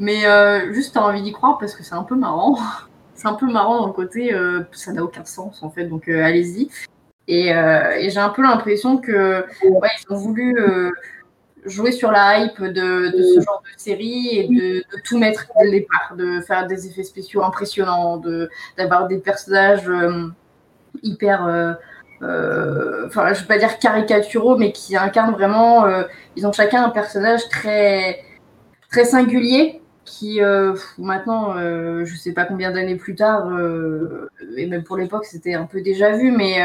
[0.00, 2.58] mais euh, juste t'as envie d'y croire parce que c'est un peu marrant.
[3.14, 4.34] C'est un peu marrant dans le côté
[4.72, 6.68] ça n'a aucun sens en fait donc allez-y
[7.28, 10.90] et, euh, et j'ai un peu l'impression que ouais, ils ont voulu euh,
[11.64, 15.46] jouer sur la hype de, de, ce genre de série et de, de, tout mettre
[15.58, 18.20] dès le départ, de faire des effets spéciaux impressionnants,
[18.76, 20.28] d'avoir des personnages euh,
[21.02, 21.76] hyper,
[22.20, 25.86] enfin je vais pas dire caricaturaux, mais qui incarnent vraiment,
[26.36, 28.24] ils ont chacun un personnage très
[28.90, 30.40] très singulier qui
[30.98, 33.48] maintenant, euh, je sais pas combien d'années plus tard,
[34.56, 36.58] et même pour l'époque, c'était un peu déjà vu, mais.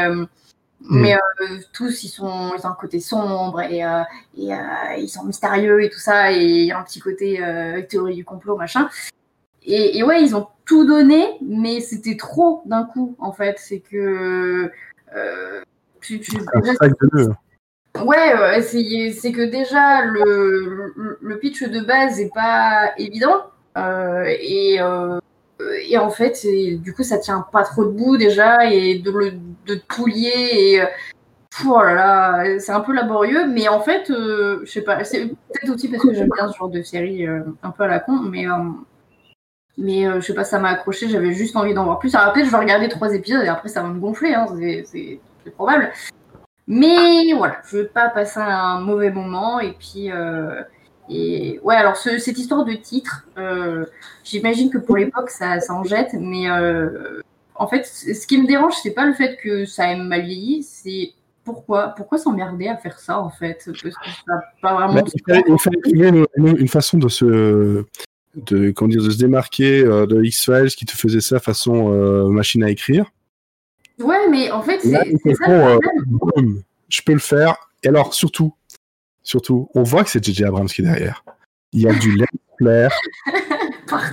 [0.80, 4.02] Mais euh, tous, ils, sont, ils ont un côté sombre et, euh,
[4.36, 4.58] et euh,
[4.98, 6.32] ils sont mystérieux et tout ça.
[6.32, 7.40] Et il y a un petit côté
[7.88, 8.88] théorie du complot, machin.
[9.64, 13.56] Et, et, ouais, ils ont tout donné, mais c'était trop d'un coup, en fait.
[13.58, 14.70] C'est que.
[16.00, 16.72] Tu, tu, déjà,
[18.04, 23.42] ouais, c'est que déjà, le, le, pitch de base n'est pas évident.
[23.76, 24.78] et
[25.88, 26.46] et en fait,
[26.80, 29.32] du coup, ça tient pas trop debout déjà, et de le
[29.66, 30.82] de tout lier, et
[31.66, 35.26] oh là là, c'est un peu laborieux, mais en fait, euh, je sais pas, c'est
[35.26, 38.00] peut-être aussi parce que j'aime bien ce genre de série euh, un peu à la
[38.00, 38.52] con, mais, euh,
[39.76, 42.14] mais je sais pas, ça m'a accroché, j'avais juste envie d'en voir plus.
[42.14, 44.46] Alors après, je vais regarder trois épisodes et après, ça va me gonfler, hein,
[44.84, 45.20] c'est
[45.56, 45.90] probable.
[46.66, 50.10] Mais voilà, je veux pas passer un mauvais moment, et puis.
[51.10, 53.86] Et ouais, alors ce, cette histoire de titre, euh,
[54.24, 57.20] j'imagine que pour l'époque ça, ça, en jette, mais euh,
[57.54, 60.62] en fait, ce qui me dérange, c'est pas le fait que ça ait mal vieilli,
[60.62, 61.12] c'est
[61.44, 64.94] pourquoi, pourquoi s'emmerder à faire ça en fait Parce que ça pas vraiment.
[64.94, 67.84] Bah, il fallait trouver une, une, façon de se,
[68.34, 72.28] de, comment dire, de se démarquer euh, de X-Files qui te faisait ça façon euh,
[72.28, 73.10] machine à écrire.
[73.98, 75.04] Ouais, mais en fait, c'est ça.
[76.88, 77.56] Je peux le faire.
[77.82, 78.54] Et alors, surtout,
[79.28, 81.22] surtout, on voit que c'est JJ Abrams qui est derrière.
[81.72, 82.26] Il y a du lait
[82.58, 82.90] clair.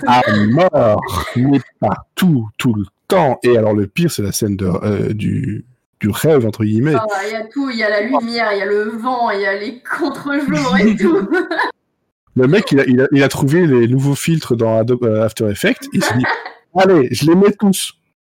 [0.08, 3.40] À mort, mais partout, tout le temps.
[3.44, 5.66] Et alors le pire, c'est la scène de, du,
[6.00, 6.96] du rêve, entre guillemets.
[6.96, 9.32] Ah, il y a tout, il y a la lumière, il y a le vent,
[9.32, 11.28] il y a les contre-jours et tout.
[12.38, 15.50] Le mec, il a, il, a, il a, trouvé les nouveaux filtres dans Adobe After
[15.50, 15.88] Effects.
[15.94, 16.26] Il s'est dit,
[16.76, 17.94] allez, je les mets tous.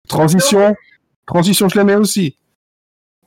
[0.07, 0.75] Transition,
[1.25, 2.37] transition, je les mets aussi.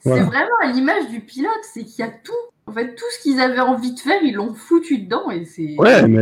[0.05, 0.22] Voilà.
[0.22, 2.51] C'est vraiment l'image du pilote, c'est qu'il y a tout.
[2.72, 5.30] En fait, tout ce qu'ils avaient envie de faire, ils l'ont foutu dedans.
[5.30, 5.76] Et c'est.
[5.76, 6.20] Ouais, mais.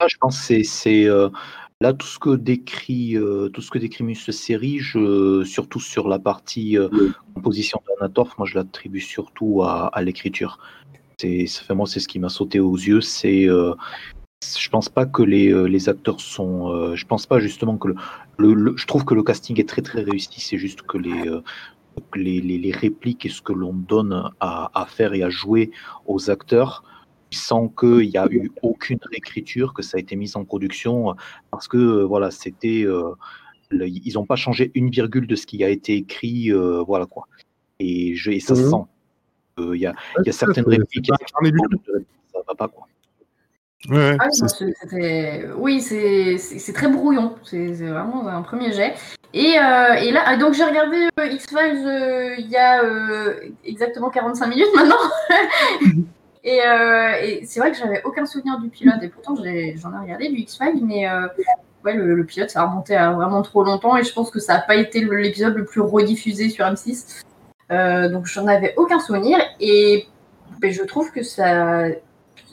[0.00, 1.04] Ah, je pense que c'est.
[1.04, 1.28] Euh,
[1.80, 6.08] là, tout ce que décrit, euh, tout ce que décrit Mus série, je, surtout sur
[6.08, 6.88] la partie euh,
[7.34, 10.58] composition d'Anatorf, moi je l'attribue surtout à, à l'écriture.
[11.18, 13.00] C'est, moi, c'est ce qui m'a sauté aux yeux.
[13.00, 13.74] C'est, euh,
[14.58, 16.72] je pense pas que les, euh, les acteurs sont.
[16.72, 17.88] Euh, je pense pas justement que
[18.38, 20.40] le, le, Je trouve que le casting est très très réussi.
[20.40, 21.30] C'est juste que les,
[21.98, 25.30] euh, les, les, les, répliques et ce que l'on donne à, à, faire et à
[25.30, 25.70] jouer
[26.06, 26.84] aux acteurs
[27.30, 31.16] sans qu'il y a eu aucune réécriture, que ça a été mis en production,
[31.50, 32.84] parce que euh, voilà, c'était.
[32.84, 33.10] Euh,
[33.70, 36.50] le, ils n'ont pas changé une virgule de ce qui a été écrit,
[36.86, 37.26] voilà quoi.
[37.80, 38.70] Et, je, et ça se mmh.
[38.70, 38.84] sent.
[39.58, 41.06] Il euh, y, a, y, a certaines répliques.
[41.06, 42.86] Ça va pas quoi.
[43.88, 44.28] Ouais, ah,
[45.56, 47.34] oui, c'est très brouillon.
[47.44, 48.94] C'est vraiment un premier jet.
[49.32, 52.82] Et, euh, et là, donc j'ai regardé euh, X-Files euh, il y a
[53.64, 54.96] exactement 45 minutes maintenant.
[56.44, 59.02] et, et c'est vrai que j'avais aucun souvenir du pilote.
[59.02, 61.06] Et pourtant, j'en ai, ai, regardé du X-Files, mais
[61.84, 63.96] ouais, le, le, pilote, ça a remonté à vraiment trop longtemps.
[63.96, 67.22] Et je pense que ça n'a pas été l'épisode le plus rediffusé sur M6.
[67.70, 70.06] Euh, donc j'en avais aucun souvenir et
[70.60, 71.86] ben, je trouve que ça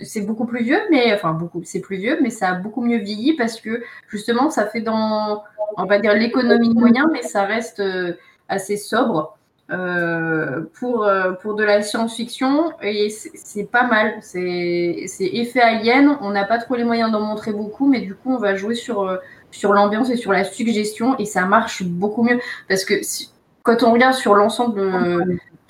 [0.01, 2.97] c'est beaucoup plus vieux, mais enfin beaucoup, c'est plus vieux, mais ça a beaucoup mieux
[2.97, 5.43] vieilli parce que justement ça fait dans,
[5.77, 8.13] on va dire l'économie de moyens, mais ça reste euh,
[8.49, 9.37] assez sobre
[9.71, 11.09] euh, pour
[11.41, 14.15] pour de la science-fiction et c'est pas mal.
[14.21, 18.33] C'est effet alien, on n'a pas trop les moyens d'en montrer beaucoup, mais du coup
[18.33, 19.19] on va jouer sur
[19.51, 22.95] sur l'ambiance et sur la suggestion et ça marche beaucoup mieux parce que
[23.63, 24.81] quand on regarde sur l'ensemble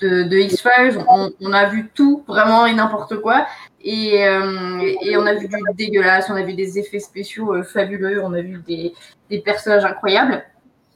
[0.00, 3.46] de, de, X-Files, on, a vu tout, vraiment et n'importe quoi.
[3.84, 7.62] Et, euh, et, on a vu du dégueulasse, on a vu des effets spéciaux euh,
[7.62, 10.44] fabuleux, on a vu des, personnages incroyables.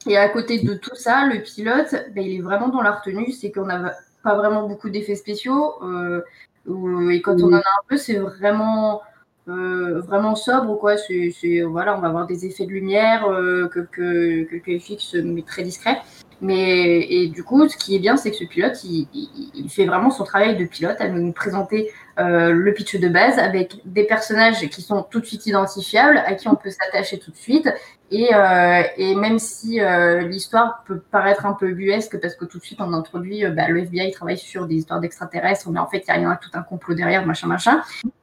[0.07, 3.33] Et à côté de tout ça, le pilote, ben, il est vraiment dans la retenue,
[3.33, 5.75] c'est qu'on n'a pas vraiment beaucoup d'effets spéciaux.
[5.83, 6.23] Euh,
[7.11, 9.03] et quand on en a un peu, c'est vraiment
[9.47, 13.23] vraiment sobre quoi c'est voilà on va avoir des effets de lumière
[13.71, 16.01] que que que FX mais très discret
[16.41, 19.71] mais et du coup ce qui est bien c'est que ce pilote il, il, il,
[19.71, 23.81] fait vraiment son travail de pilote à nous présenter euh, le pitch de base avec
[23.85, 27.37] des personnages qui sont tout de suite identifiables à qui on peut s'attacher tout de
[27.37, 27.69] suite.
[28.11, 32.59] Et, euh, et même si euh, l'histoire peut paraître un peu buesque parce que tout
[32.59, 36.05] de suite on introduit bah, le FBI travaille sur des histoires d'extraterrestres mais en fait
[36.09, 37.83] il y a tout un complot derrière machin machin.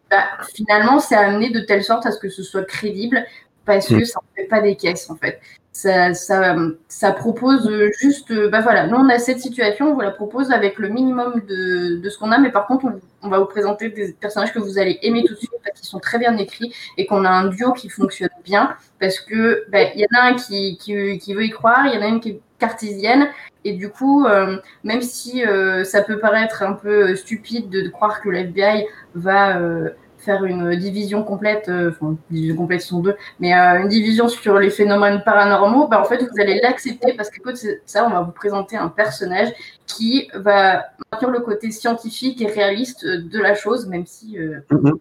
[0.10, 3.26] Bah, finalement, c'est amené de telle sorte à ce que ce soit crédible
[3.66, 4.06] parce que mm.
[4.06, 5.40] ça ne fait pas des caisses en fait.
[5.76, 6.56] Ça, ça,
[6.88, 7.68] ça propose
[8.00, 11.42] juste, bah voilà, nous on a cette situation, on vous la propose avec le minimum
[11.48, 14.54] de, de ce qu'on a, mais par contre on, on, va vous présenter des personnages
[14.54, 17.26] que vous allez aimer tout de suite parce qu'ils sont très bien écrits et qu'on
[17.26, 20.78] a un duo qui fonctionne bien parce que bah, il y en a un qui,
[20.78, 23.30] qui, qui, veut y croire, il y en a une qui est cartésienne
[23.66, 27.90] et du coup, euh, même si euh, ça peut paraître un peu stupide de, de
[27.90, 28.86] croire que l'FBI
[29.16, 29.90] va euh,
[30.24, 34.58] faire une division complète, euh, enfin, division complète sont deux, mais euh, une division sur
[34.58, 37.40] les phénomènes paranormaux, bah, en fait, vous allez l'accepter parce que
[37.86, 39.50] ça, on va vous présenter un personnage
[39.86, 44.78] qui va maintenir le côté scientifique et réaliste de la chose, même si euh, mm
[44.78, 44.98] -hmm.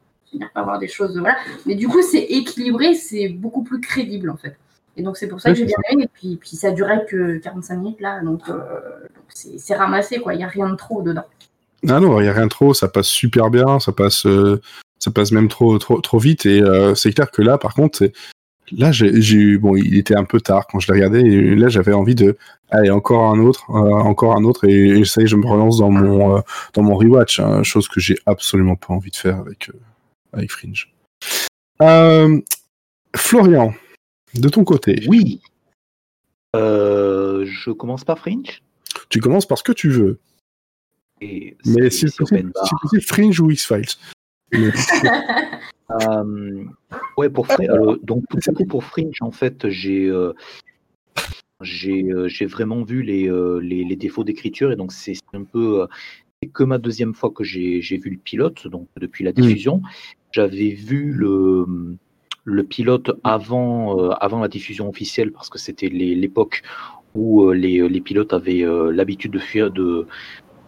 [0.55, 1.37] pas avoir des choses, voilà.
[1.67, 4.57] Mais du coup, c'est équilibré, c'est beaucoup plus crédible en fait.
[4.97, 6.05] Et donc c'est pour ça que j'ai bien aimé.
[6.05, 8.59] Et puis, puis ça durait que 45 minutes là, donc euh,
[9.29, 10.35] c'est ramassé quoi.
[10.35, 11.29] Il n'y a rien de trop dedans.
[11.89, 12.75] Ah non, il n'y a rien de trop.
[12.75, 13.81] Ça passe super bien.
[13.81, 14.27] Ça passe.
[14.27, 14.61] Euh
[15.03, 16.47] ça passe même trop trop trop vite.
[16.47, 18.09] Et euh, c'est clair que là par contre
[18.71, 21.19] là j'ai eu bon il était un peu tard quand je l'ai regardé.
[21.19, 22.37] Et là j'avais envie de
[22.71, 24.65] allez encore un autre euh, encore un autre.
[24.65, 26.41] Et, et, ça y est je me relance dans mon euh,
[26.75, 29.71] dans mon rewatch hein, chose que j'ai absolument pas envie de faire avec
[30.33, 30.93] avec Fringe.
[33.17, 33.75] Florian
[34.35, 35.05] de ton côté.
[35.09, 35.41] Oui.
[36.55, 38.63] Je commence par Fringe.
[39.09, 40.21] Tu commences par ce que tu veux.
[41.21, 42.53] Et mais si possible,
[43.01, 43.97] Fringe ou X-Files?
[45.91, 46.65] euh,
[47.17, 50.33] ouais, pour euh, donc pour, pour Fringe, en fait, j'ai euh,
[51.63, 55.87] j'ai euh, vraiment vu les, euh, les, les défauts d'écriture et donc c'est un peu
[56.53, 59.79] que ma deuxième fois que j'ai vu le pilote, donc depuis la diffusion.
[59.79, 59.89] Mmh.
[60.33, 61.97] J'avais vu le,
[62.45, 66.63] le pilote avant, euh, avant la diffusion officielle parce que c'était l'époque
[67.15, 70.07] où les, les, pilotes avaient l'habitude de, fuir, de,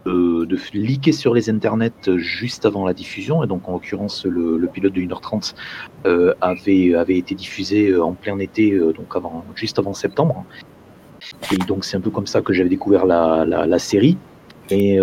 [0.04, 3.42] de, de leaker sur les internets juste avant la diffusion.
[3.44, 5.54] Et donc, en l'occurrence, le, pilote de 1h30
[6.40, 10.44] avait, avait été diffusé en plein été, donc avant, juste avant septembre.
[11.52, 14.16] Et donc, c'est un peu comme ça que j'avais découvert la, la, série.
[14.70, 14.98] Et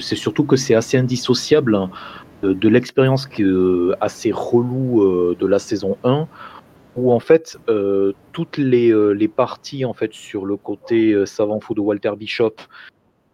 [0.00, 1.88] c'est surtout que c'est assez indissociable
[2.42, 3.28] de, l'expérience
[4.00, 6.26] assez relou de la saison 1
[6.96, 7.58] où en fait
[8.32, 12.54] toutes les, les, parties en fait sur le côté savant fou de Walter Bishop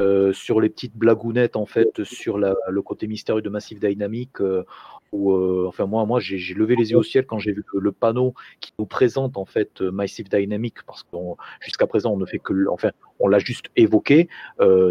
[0.01, 4.64] euh, sur les petites blagounettes en fait sur le côté mystérieux de Massive Dynamic euh,
[5.12, 7.92] où, euh, enfin moi moi j'ai levé les yeux au ciel quand j'ai vu le,
[7.92, 11.16] panneau qui nous présente en fait Massive Dynamic parce que
[11.61, 14.28] jusqu'à présent on ne fait que enfin on l'a juste évoqué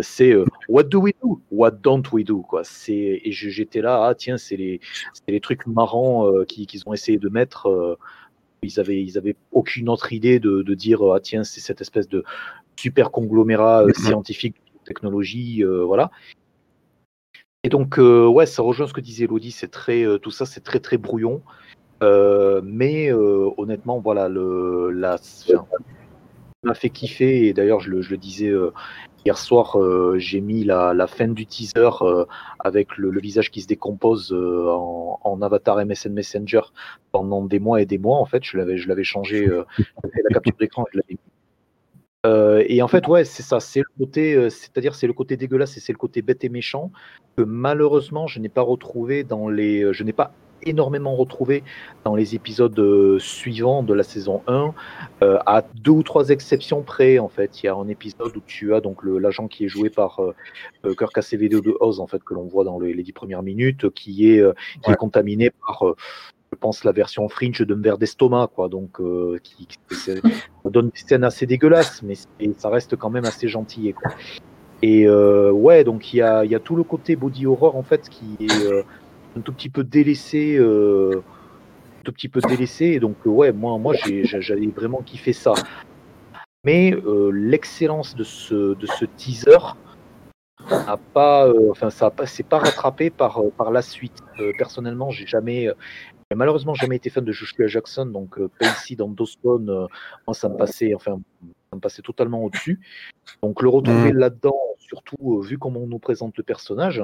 [0.01, 0.36] c'est
[0.68, 1.41] what do we do?
[1.51, 2.64] What don't we do quoi.
[2.64, 4.80] C'est et j'étais là ah tiens c'est les
[5.28, 7.97] les trucs marrants qu'ils ont essayé de mettre
[8.62, 12.10] ils avaient, ils avaient aucune autre idée de, de dire ah tiens c'est cette espèce
[12.10, 12.24] de
[12.76, 14.55] super conglomérat scientifique
[14.90, 16.12] technologie, euh, voilà.
[17.64, 20.46] Et donc, euh, ouais, ça rejoint ce que disait Elodie, c'est très, euh, tout ça,
[20.46, 21.42] c'est très très brouillon.
[22.02, 23.12] mais
[23.58, 25.18] honnêtement, voilà, le, la,
[26.64, 27.48] m'a fait kiffer.
[27.48, 28.52] Et d'ailleurs, je le, disais
[29.26, 29.78] hier soir,
[30.18, 31.92] j'ai mis la, fin du teaser
[32.60, 36.64] avec le, visage qui se décompose en, avatar MSN Messenger
[37.12, 38.18] pendant des mois et des mois.
[38.18, 41.20] En fait, je l'avais, je l'avais changé, la capture d'écran, je l'avais
[42.26, 45.38] euh, et en fait, ouais, c'est ça, c'est le côté, euh, c'est-à-dire c'est le côté
[45.38, 46.91] dégueulasse et c'est le côté bête et méchant
[47.38, 51.63] que malheureusement je n'ai pas retrouvé dans les, euh, je n'ai pas énormément retrouvé
[52.03, 54.74] dans les épisodes suivants de la saison 1,
[55.22, 57.17] à deux ou trois exceptions près.
[57.17, 59.89] En fait, il y a un épisode où tu as donc l'agent qui est joué
[59.89, 60.20] par
[60.84, 64.30] Kirk ACVD de Oz, en fait, que l'on voit dans les, dix premières minutes, qui
[64.30, 64.43] est,
[64.84, 65.95] qui est contaminé par
[66.52, 68.70] je pense, la version Fringe d'un verre d'estomac, quoi.
[68.70, 69.68] Donc, euh, qui,
[70.66, 72.16] donne des scènes assez dégueulasses, mais
[72.58, 73.93] ça reste quand même assez gentil.
[74.82, 78.08] Et euh, ouais, donc il y a, a, tout le côté body horror en fait
[78.08, 78.84] qui est euh,
[79.38, 81.22] un tout petit peu délaissé, un
[82.04, 83.00] tout petit peu délaissé.
[83.00, 85.54] Donc ouais, moi, moi, j'avais vraiment kiffé ça.
[86.66, 86.93] Mais
[87.32, 89.76] l'excellence de ce, teaser
[90.70, 94.22] n'a pas, enfin ça, c'est pas rattrapé par par la suite.
[94.58, 95.70] personnellement, j'ai jamais,
[96.36, 99.88] malheureusement jamais été fan de Joshua Jackson, donc euh, Pacey dans Dawson, euh,
[100.27, 101.19] moi ça me passait, enfin,
[101.69, 102.80] ça me passait totalement au-dessus.
[103.41, 104.17] Donc le retrouver mm.
[104.17, 107.03] là-dedans, surtout euh, vu comment on nous présente le personnage,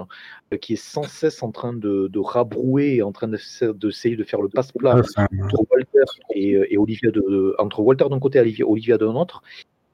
[0.61, 4.49] qui est sans cesse en train de, de rabrouer, en train d'essayer de, faire le
[4.49, 9.41] passe-plat entre Walter et, Olivia de, entre Walter d'un côté et Olivia d'un autre.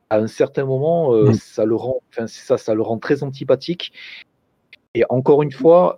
[0.09, 1.33] À un certain moment, mm.
[1.35, 3.93] ça le rend, enfin ça, ça le rend très antipathique.
[4.93, 5.95] Et encore une fois,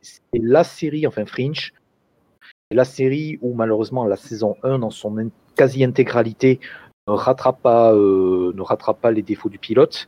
[0.00, 1.72] c'est la série, enfin Fringe,
[2.70, 6.60] la série où malheureusement la saison 1 dans son quasi-intégralité
[7.06, 10.06] ne rattrape pas, euh, ne rattrape pas les défauts du pilote.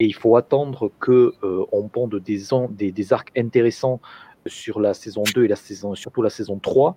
[0.00, 4.00] Et il faut attendre que euh, on ponde des, arcs intéressants
[4.46, 6.96] sur la saison 2 et la saison, surtout la saison 3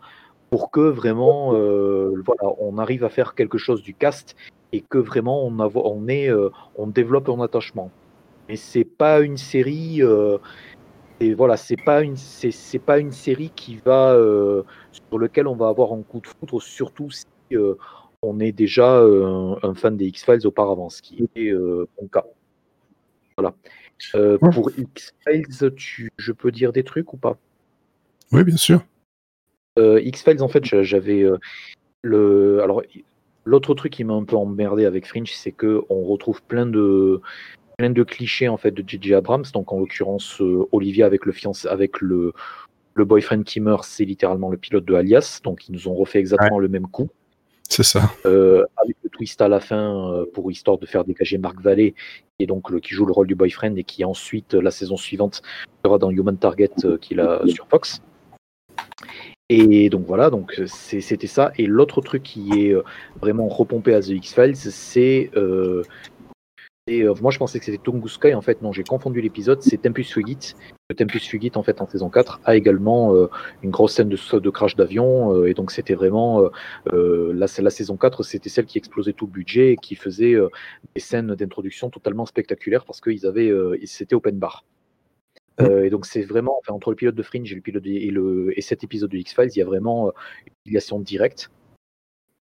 [0.49, 4.35] pour que vraiment euh, voilà, on arrive à faire quelque chose du cast
[4.71, 5.57] et que vraiment on,
[6.75, 7.91] on développe un attachement.
[8.49, 10.01] Mais c'est pas une série
[11.19, 15.55] et voilà, c'est pas une c'est pas une série qui va euh, sur lequel on
[15.55, 17.75] va avoir un coup de foudre, surtout si euh,
[18.21, 22.25] on est déjà euh, un fan des X Files auparavant, ce qui est mon cas.
[23.37, 23.53] Voilà.
[24.51, 25.71] pour X Files,
[26.17, 27.37] je peux dire des trucs ou pas?
[28.31, 28.83] Oui, bien sûr.
[29.77, 31.25] X Files, en fait, j'avais
[32.01, 32.81] le alors
[33.45, 37.21] l'autre truc qui m'a un peu emmerdé avec Fringe, c'est que on retrouve plein de
[37.77, 39.15] plein de clichés en fait de J.J.
[39.15, 39.45] Abrams.
[39.53, 42.33] Donc en l'occurrence, euh, Olivia avec le fiancé, avec le,
[42.93, 45.39] le boyfriend qui meurt, c'est littéralement le pilote de Alias.
[45.43, 47.09] Donc ils nous ont refait exactement le même coup.
[47.69, 48.11] C'est ça.
[48.25, 51.95] Euh, avec le twist à la fin euh, pour histoire de faire dégager Marc Vallée,
[52.37, 54.97] qui est donc le, qui joue le rôle du boyfriend et qui ensuite la saison
[54.97, 55.41] suivante
[55.83, 56.71] sera dans Human Target
[57.01, 58.01] qu'il a sur Fox.
[59.49, 61.51] Et donc voilà, donc c'était ça.
[61.57, 62.75] Et l'autre truc qui est
[63.19, 65.29] vraiment repompé à The X-Files, c'est
[66.87, 69.61] et, euh, moi, je pensais que c'était Tunguska, en fait, non, j'ai confondu l'épisode.
[69.61, 70.53] C'est Tempus Fugit.
[70.89, 73.29] Le Tempus Fugit, en fait, en saison 4, a également euh,
[73.61, 75.33] une grosse scène de, de crash d'avion.
[75.33, 76.49] Euh, et donc, c'était vraiment.
[76.91, 80.35] la, la saison 4, c'était celle qui explosait tout le budget et qui faisait
[80.93, 83.51] des scènes d'introduction totalement spectaculaires parce qu'ils avaient.
[83.85, 84.65] c'était open bar.
[85.61, 86.57] et donc, c'est vraiment.
[86.59, 89.17] Enfin, entre le pilote de Fringe et, le pilote et, le, et cet épisode de
[89.17, 90.11] X-Files, il y a vraiment
[90.45, 91.49] une filiation directe.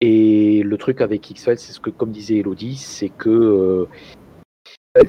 [0.00, 3.88] Et le truc avec X-Files, c'est ce que, comme disait Elodie, c'est que
[4.98, 5.04] euh,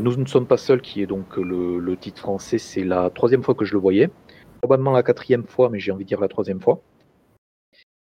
[0.00, 3.54] nous ne sommes pas seuls, qui est donc le, titre français, c'est la troisième fois
[3.54, 4.10] que je le voyais.
[4.60, 6.82] Probablement la quatrième fois, mais j'ai envie de dire la troisième fois.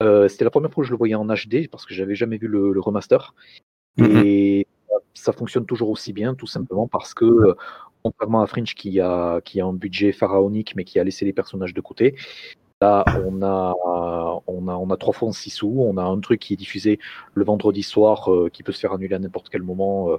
[0.03, 2.39] Euh, c'était la première fois que je le voyais en HD, parce que j'avais jamais
[2.39, 3.35] vu le, remaster.
[3.97, 4.25] Mm-hmm.
[4.25, 4.67] Et
[5.15, 7.57] ça fonctionne toujours aussi bien, tout simplement parce que,
[8.05, 11.33] contrairement à Fringe qui a, qui a un budget pharaonique mais qui a laissé les
[11.33, 12.15] personnages de côté,
[12.81, 13.75] là on a,
[14.47, 16.57] on a, on a trois fois en six sous, on a un truc qui est
[16.57, 16.99] diffusé
[17.35, 20.11] le vendredi soir qui peut se faire annuler à n'importe quel moment,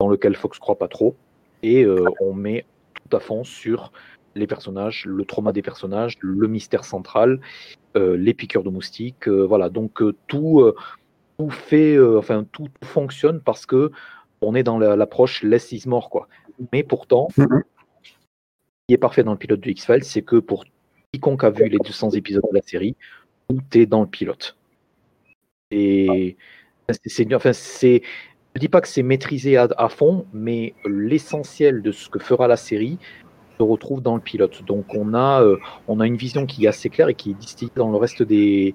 [0.00, 1.14] dans lequel Fox croit pas trop,
[1.62, 1.86] et
[2.20, 2.64] on met
[2.94, 3.92] tout à fond sur
[4.34, 7.40] les personnages, le trauma des personnages, le mystère central,
[7.96, 9.28] euh, les piqueurs de moustiques.
[9.28, 10.72] Euh, voilà, donc euh, tout,
[11.38, 13.90] tout fait, enfin tout fonctionne parce que
[14.40, 16.26] on est dans l'approche less is more, quoi.
[16.72, 17.62] Mais pourtant, mm-hmm.
[18.02, 18.10] ce
[18.88, 20.64] qui est parfait dans le pilote de X-Files, c'est que pour
[21.12, 22.96] quiconque a vu les 200 épisodes de la série,
[23.48, 24.56] tout est dans le pilote.
[25.70, 26.36] Et
[27.04, 28.02] c'est, enfin, c'est,
[28.54, 32.56] je dis pas que c'est maîtrisé à fond, mais l'essentiel de ce que fera la
[32.56, 32.98] série
[33.62, 34.62] retrouve dans le pilote.
[34.64, 35.58] Donc on a, euh,
[35.88, 38.22] on a une vision qui est assez claire et qui est distillée dans le reste
[38.22, 38.74] des,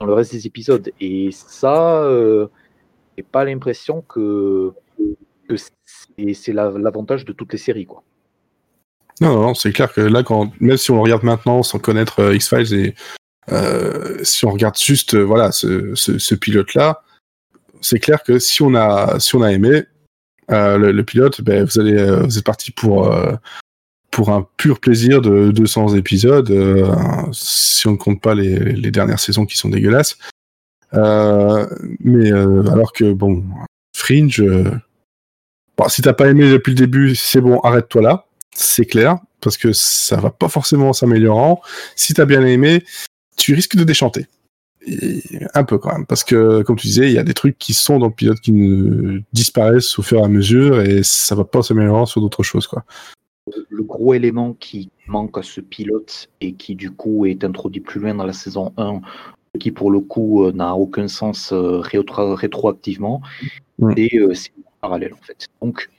[0.00, 0.90] dans le reste des épisodes.
[1.00, 2.48] Et ça, euh,
[3.16, 4.72] j'ai pas l'impression que,
[5.48, 5.56] que
[6.32, 7.86] c'est l'avantage de toutes les séries.
[7.86, 8.02] Quoi.
[9.20, 10.22] Non, non, c'est clair que là,
[10.60, 12.94] même si on regarde maintenant sans connaître euh, X-Files et
[14.22, 17.02] si on regarde juste voilà ce, ce, pilote-là,
[17.82, 19.82] c'est clair que si on a, si on a aimé,
[20.48, 23.12] le, pilote, ben, vous, allez, vous êtes parti pour,
[24.14, 26.86] pour un pur plaisir de 200 épisodes, euh,
[27.32, 30.16] si on ne compte pas les, dernières saisons qui sont dégueulasses.
[30.94, 31.66] Euh,
[31.98, 33.42] mais euh, alors que bon,
[33.96, 34.40] Fringe,
[35.76, 39.56] bon, si t'as pas aimé depuis le début, c'est bon, arrête-toi là, c'est clair, parce
[39.56, 41.60] que ça va pas forcément s'améliorant.
[41.96, 42.82] Si t'as bien aimé,
[43.36, 44.26] tu risques de déchanter.
[45.54, 47.74] un peu quand même, parce que comme tu disais, il y a des trucs qui
[47.74, 51.44] sont dans le pilote qui ne disparaissent au fur et à mesure et ça va
[51.44, 52.84] pas s'améliorer sur d'autres choses quoi
[53.68, 58.00] le gros élément qui manque à ce pilote et qui du coup est introduit plus
[58.00, 59.00] loin dans la saison 1,
[59.60, 63.20] qui pour le coup euh, n'a aucun sens euh, rétroactivement,
[63.96, 65.46] et euh, c'est parallèle en fait.
[65.62, 65.90] Donc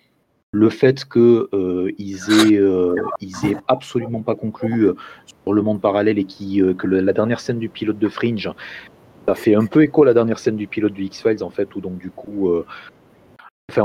[0.56, 2.62] le fait qu'ils aient,
[3.22, 4.89] ils aient absolument pas conclu
[5.43, 8.49] sur le monde parallèle et qui, que la dernière scène du pilote de Fringe,
[9.28, 11.76] ça fait un peu écho à la dernière scène du pilote du X-Files en fait,
[11.76, 12.49] où donc du coup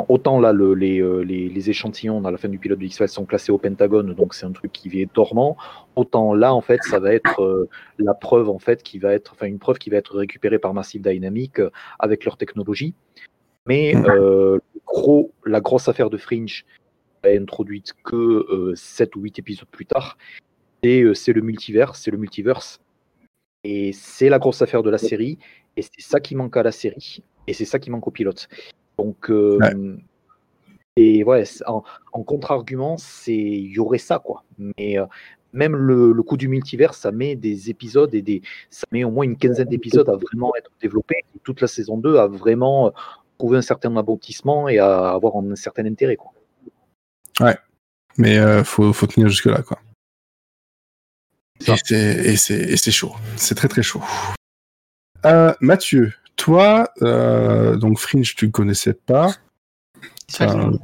[0.08, 1.24] autant là, le, les, euh,
[1.66, 4.52] échantillons à la fin du pilote de X-Files sont classés au Pentagone, donc c'est un
[4.52, 5.56] truc qui est dormant.
[5.96, 7.68] Autant là, en fait, ça va être euh,
[7.98, 11.02] la preuve, en fait, qui va être, une preuve qui va être récupérée par Massive
[11.02, 12.94] Dynamics euh, avec leur technologie.
[13.66, 13.94] Mais
[14.92, 16.64] gros, la grosse affaire de Fringe
[17.22, 20.16] est introduite que 7 ou 8 épisodes plus tard.
[20.82, 22.80] Et c'est le multivers, c'est le multiverse.
[23.64, 25.38] Et c'est la grosse affaire de la série.
[25.76, 27.22] Et c'est ça qui manque à la série.
[27.46, 28.48] Et c'est ça qui manque au pilote.
[28.98, 29.58] Donc, euh,
[30.96, 31.82] et ouais, en,
[32.22, 34.44] contre-argument, c'est il y aurait ça quoi.
[34.58, 35.06] Mais euh,
[35.52, 39.24] même le, coup du multivers, ça met des épisodes et des, ça met au moins
[39.24, 41.24] une quinzaine d'épisodes à vraiment être développés.
[41.42, 42.92] toute la saison 2 a vraiment
[43.40, 46.32] euh, trouvé un certain aboutissement et à avoir un certain intérêt quoi.
[47.40, 47.56] Ouais,
[48.16, 49.78] mais il faut, faut, tenir jusque là quoi.
[51.66, 54.02] Et c'est chaud, c'est très très chaud.
[55.60, 59.30] Mathieu, toi, euh, donc Fringe, tu ne connaissais pas.
[60.40, 60.78] Euh,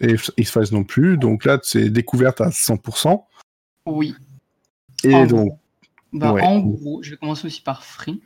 [0.00, 1.18] et X-Files non plus.
[1.18, 3.24] Donc là, c'est découverte à 100%.
[3.86, 4.14] Oui.
[5.02, 5.48] Et en donc.
[5.48, 5.58] Gros.
[6.12, 8.18] Bah, En gros, je vais commencer aussi par Fringe.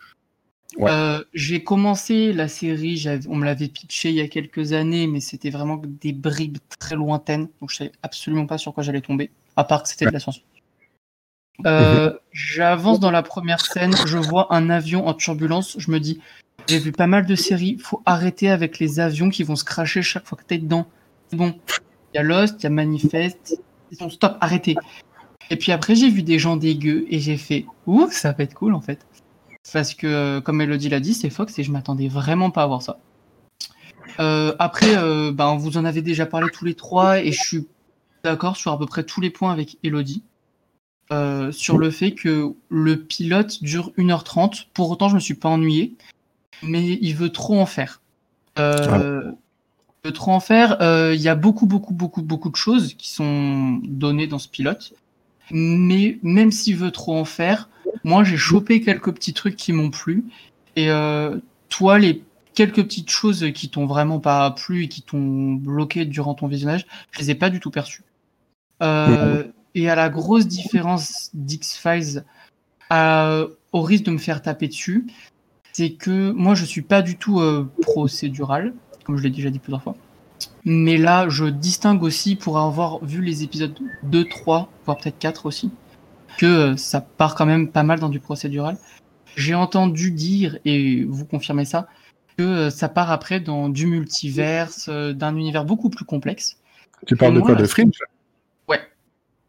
[0.79, 5.21] Euh, j'ai commencé la série, on me l'avait pitché il y a quelques années, mais
[5.21, 9.31] c'était vraiment des bribes très lointaines, donc je savais absolument pas sur quoi j'allais tomber,
[9.57, 10.43] à part que c'était de la science.
[11.65, 12.15] Mhm.
[12.33, 16.21] J'avance dans la première scène, je vois un avion en turbulence, je me dis,
[16.69, 17.79] j'ai vu pas mal de séries.
[17.81, 20.87] Faut arrêter avec les avions qui vont se cracher chaque fois que t'es dedans.
[21.33, 21.55] Bon,
[22.13, 23.61] il y a Lost, il y a Manifest.
[23.99, 24.77] Bon, stop, arrêtez.
[25.51, 28.55] Et puis après, j'ai vu des gens dégueux et j'ai fait Ouh, ça va être
[28.55, 29.05] cool en fait.
[29.73, 32.67] Parce que, euh, comme Elodie l'a dit, c'est Fox et je m'attendais vraiment pas à
[32.67, 32.99] voir ça.
[34.19, 37.69] Euh, après, euh, ben, vous en avez déjà parlé tous les trois et je suis
[38.25, 40.23] d'accord sur à peu près tous les points avec Elodie.
[41.53, 44.67] sur le fait que le pilote dure 1h30.
[44.75, 45.97] Pour autant, je me suis pas ennuyé
[46.63, 48.01] mais il veut trop en faire.
[48.59, 49.33] Euh,
[50.05, 50.81] Il veut trop en faire.
[50.83, 54.49] Euh, il y a beaucoup, beaucoup, beaucoup, beaucoup de choses qui sont données dans ce
[54.49, 54.93] pilote.
[55.51, 57.69] Mais même s'il veut trop en faire,
[58.05, 60.25] moi j'ai chopé quelques petits trucs qui m'ont plu.
[60.77, 61.39] Et euh,
[61.69, 62.23] toi, les
[62.55, 66.87] quelques petites choses qui t'ont vraiment pas plu et qui t'ont bloqué durant ton visionnage,
[67.13, 68.05] je les ai pas du tout perçues.
[68.83, 69.45] Euh,
[69.75, 72.25] et à la grosse différence d'X-Files,
[72.91, 75.07] au risque de me faire taper dessus,
[75.73, 78.75] c'est que moi je suis pas du tout euh, procédural,
[79.05, 79.97] comme je l'ai déjà dit plusieurs fois.
[80.65, 85.47] Mais là, je distingue aussi, pour avoir vu les épisodes 2, 3, voire peut-être 4
[85.47, 85.71] aussi,
[86.39, 88.77] que euh, ça part quand même pas mal dans du procédural.
[89.37, 91.89] J'ai entendu dire, et vous confirmez ça,
[92.37, 96.57] que ça part après dans du multiverse, d'un univers beaucoup plus complexe.
[97.07, 97.99] Tu parles de quoi De Fringe?
[98.69, 98.81] Ouais.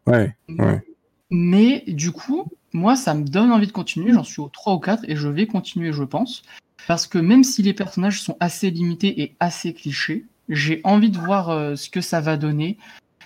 [0.06, 0.84] Ouais, ouais.
[1.30, 4.12] Mais du coup, moi, ça me donne envie de continuer.
[4.12, 6.42] J'en suis au 3 ou 4 et je vais continuer, je pense.
[6.86, 11.18] Parce que même si les personnages sont assez limités et assez clichés, j'ai envie de
[11.18, 12.76] voir euh, ce que ça va donner.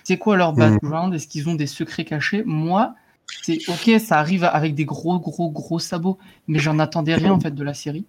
[0.03, 0.59] C'est quoi leur hmm.
[0.59, 1.13] background?
[1.13, 2.43] Est-ce qu'ils ont des secrets cachés?
[2.45, 2.95] Moi,
[3.41, 6.17] c'est ok, ça arrive avec des gros, gros, gros sabots,
[6.47, 8.05] mais j'en attendais rien en fait de la série.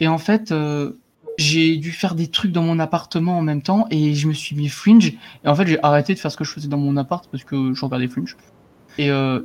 [0.00, 0.92] Et en fait, euh,
[1.36, 4.56] j'ai dû faire des trucs dans mon appartement en même temps et je me suis
[4.56, 5.12] mis Fringe.
[5.44, 7.44] Et en fait, j'ai arrêté de faire ce que je faisais dans mon appart parce
[7.44, 8.36] que je regardais Fringe.
[8.98, 9.40] Et, euh,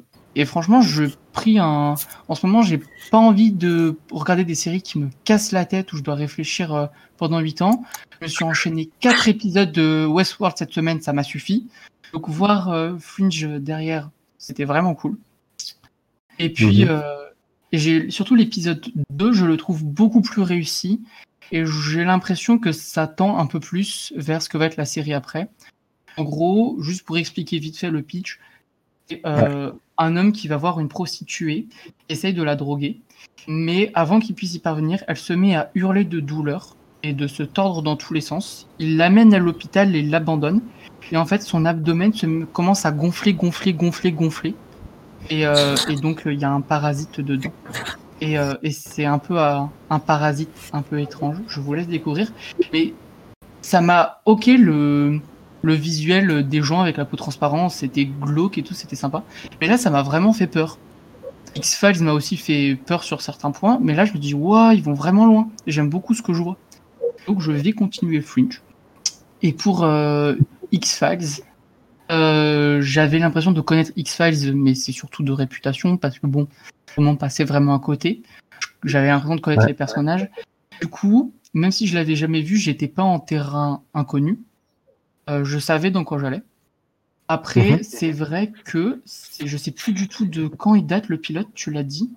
[0.45, 1.95] franchement, je pris un.
[2.27, 5.93] En ce moment, j'ai pas envie de regarder des séries qui me cassent la tête
[5.93, 6.85] où je dois réfléchir euh,
[7.17, 7.83] pendant 8 ans.
[8.19, 11.67] Je me suis enchaîné 4 épisodes de Westworld cette semaine, ça m'a suffi.
[12.13, 14.11] Donc voir Fringe derrière,
[14.43, 15.17] c'était vraiment cool.
[16.37, 17.01] Et puis, mhm.
[17.71, 21.01] j'ai surtout l'épisode 2, je le trouve beaucoup plus réussi.
[21.51, 24.85] Et j'ai l'impression que ça tend un peu plus vers ce que va être la
[24.85, 25.47] série après.
[26.17, 28.39] En gros, juste pour expliquer vite fait le pitch,
[29.25, 31.67] euh, un homme qui va voir une prostituée,
[32.09, 32.99] essaye de la droguer,
[33.47, 37.27] mais avant qu'il puisse y parvenir, elle se met à hurler de douleur et de
[37.27, 38.67] se tordre dans tous les sens.
[38.79, 40.61] Il l'amène à l'hôpital et l'abandonne.
[41.11, 42.11] Et en fait, son abdomen
[42.51, 44.55] commence à gonfler, gonfler, gonfler, gonfler.
[45.29, 47.51] Et, euh, donc, il y a un parasite dedans.
[48.21, 49.69] Euh, et, c'est un peu un,
[50.05, 51.37] parasite un peu étrange.
[51.47, 52.31] Je vous laisse découvrir.
[52.71, 52.93] Mais
[53.61, 55.19] ça m'a ok le,
[55.61, 59.23] le visuel des gens avec la peau transparente, c'était glauque et tout, c'était sympa.
[59.61, 60.77] Mais là, ça m'a vraiment fait peur.
[61.55, 64.83] X-Files m'a aussi fait peur sur certains points, mais là, je me dis, waouh, ils
[64.83, 65.49] vont vraiment loin.
[65.67, 66.57] J'aime beaucoup ce que je vois.
[67.27, 68.61] Donc, je vais continuer Fringe.
[69.41, 70.35] Et pour euh,
[70.73, 71.43] X-Files,
[72.11, 76.47] euh, j'avais l'impression de connaître X-Files, mais c'est surtout de réputation, parce que bon,
[76.95, 78.23] comment passer vraiment à côté.
[78.83, 80.29] J'avais l'impression de connaître les personnages.
[80.81, 84.39] Du coup, même si je l'avais jamais vu, j'étais pas en terrain inconnu.
[85.29, 86.41] Euh, je savais dans quoi j'allais.
[87.29, 87.83] Après, mhm.
[87.83, 89.01] c'est vrai que
[89.43, 92.11] je sais plus du tout de quand il date le pilote, tu l'as dit,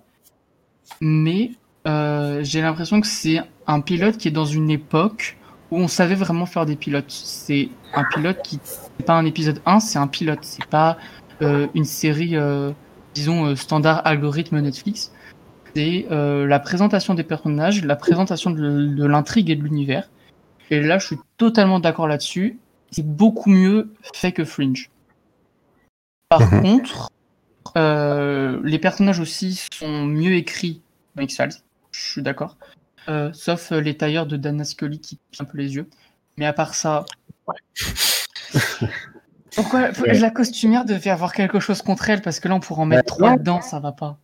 [0.99, 1.51] mais
[1.87, 5.37] euh, j'ai l'impression que c'est un pilote qui est dans une époque
[5.71, 7.09] où on savait vraiment faire des pilotes.
[7.09, 8.59] C'est un pilote qui
[8.99, 10.97] n'est pas un épisode 1, c'est un pilote, c'est pas
[11.41, 12.35] euh, une série,
[13.13, 15.11] disons, standard algorithme Netflix.
[15.75, 20.09] C'est la présentation des personnages, la présentation de l'intrigue et de l'univers.
[20.69, 22.57] Et là, je suis totalement d'accord là-dessus
[22.91, 24.89] c'est beaucoup mieux fait que Fringe.
[26.29, 26.61] Par mhm.
[26.61, 27.09] contre,
[27.77, 30.81] euh, les personnages aussi sont mieux écrits
[31.15, 31.49] dans X-Files,
[31.91, 32.57] je suis d'accord.
[33.09, 35.87] Euh, sauf les tailleurs de Dana Scully qui piquent un peu les yeux.
[36.37, 37.05] Mais à part ça.
[39.55, 42.21] Pourquoi la costumière devait avoir quelque chose contre elle?
[42.21, 44.19] Parce que là, on pourrait en mettre trois dedans, ça va pas.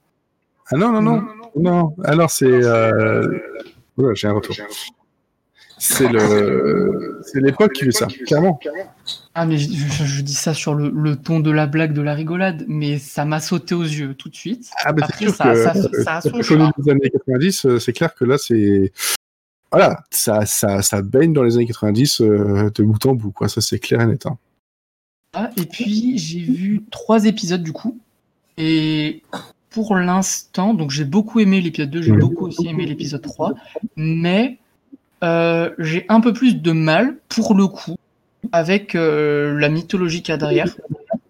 [0.71, 1.23] Ah non, non, non.
[1.55, 2.45] Non, alors c'est.
[2.45, 3.39] Euh...
[4.13, 4.55] j'ai un retour.
[5.77, 8.59] C'est le, c'est l'époque qui veut ça, clairement.
[9.35, 12.99] Ah mais je, dis ça sur le, ton de la blague, de la rigolade, mais
[12.99, 14.69] ça m'a sauté aux yeux tout de suite.
[14.85, 18.25] Ah bah c'est sûr ça, que ça, ça, les années 90, euh, c'est clair que
[18.25, 18.91] là c'est,
[19.71, 23.49] voilà, ça, ça, ça baigne dans les années 90 euh, de bout en bout, quoi.
[23.49, 24.27] Ça c'est clair et net.
[24.27, 24.37] Hein.
[25.33, 27.97] Ah, et puis j'ai vu trois épisodes du coup,
[28.57, 29.23] et
[29.71, 32.19] pour l'instant, donc j'ai beaucoup aimé l'épisode 2, j'ai mmh.
[32.19, 33.55] beaucoup aussi aimé l'épisode 3,
[33.95, 34.59] mais
[35.23, 37.95] euh, j'ai un peu plus de mal, pour le coup,
[38.51, 40.75] avec euh, la mythologie qu'il y a derrière.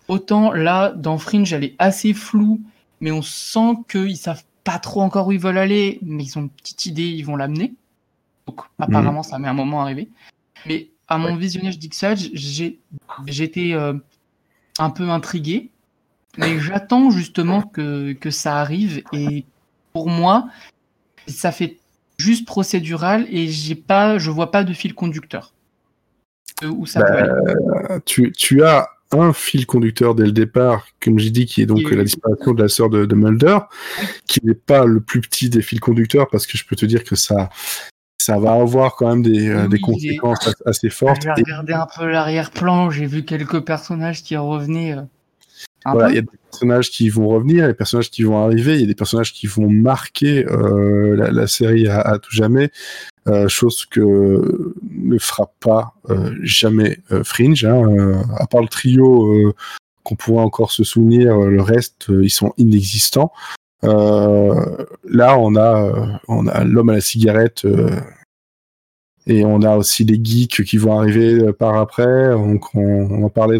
[0.08, 2.62] Autant là, dans Fringe, elle est assez floue,
[3.02, 6.42] mais on sent qu'ils savent pas trop encore où ils veulent aller, mais ils ont
[6.42, 7.74] une petite idée, ils vont l'amener.
[8.48, 10.10] Donc apparemment, ça met un moment à arriver.
[10.66, 13.94] Mais à mon visionnage d'Ixage, j'étais euh,
[14.80, 15.70] un peu intrigué,
[16.38, 19.04] mais j'attends justement que, que ça arrive.
[19.14, 19.46] Et
[19.94, 20.50] pour moi,
[21.28, 21.80] ça fait
[22.18, 25.54] juste procédural et j'ai pas, je vois pas de fil conducteur.
[26.64, 31.30] Euh, où ça bah, Tu, tu, as un fil conducteur dès le départ, comme j'ai
[31.30, 33.60] dit, qui est donc la disparition de la sœur de, Mulder,
[34.28, 37.04] qui n'est pas le plus petit des fils conducteurs, parce que je peux te dire
[37.04, 37.50] que ça,
[38.18, 41.22] ça va avoir quand même des, euh, des conséquences assez fortes.
[41.22, 44.96] J'ai regardé un peu l'arrière-plan, j'ai vu quelques personnages qui revenaient.
[45.88, 48.82] Euh, il y a des personnages qui vont revenir, des personnages qui vont arriver, il
[48.82, 52.72] y a des personnages qui vont marquer euh, la, série à, tout jamais,
[53.28, 59.54] euh, chose que ne fera pas euh, jamais Fringe, hein, à part le trio
[60.04, 63.32] qu'on pourrait encore se souvenir, le reste ils sont inexistants.
[63.82, 67.66] là, on a, on a l'homme à la cigarette
[69.26, 72.30] et on a aussi des geeks qui vont arriver euh, par après.
[72.32, 73.60] Donc on, en parlait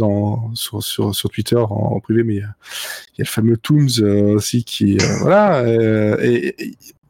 [0.54, 2.56] sur, Twitter en, privé, mais il y, a,
[3.18, 5.64] le fameux Tooms euh, aussi qui euh, voilà.
[6.22, 6.56] et,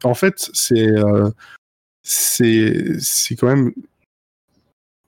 [0.02, 0.92] en fait, c'est
[2.02, 3.72] c'est c'est quand même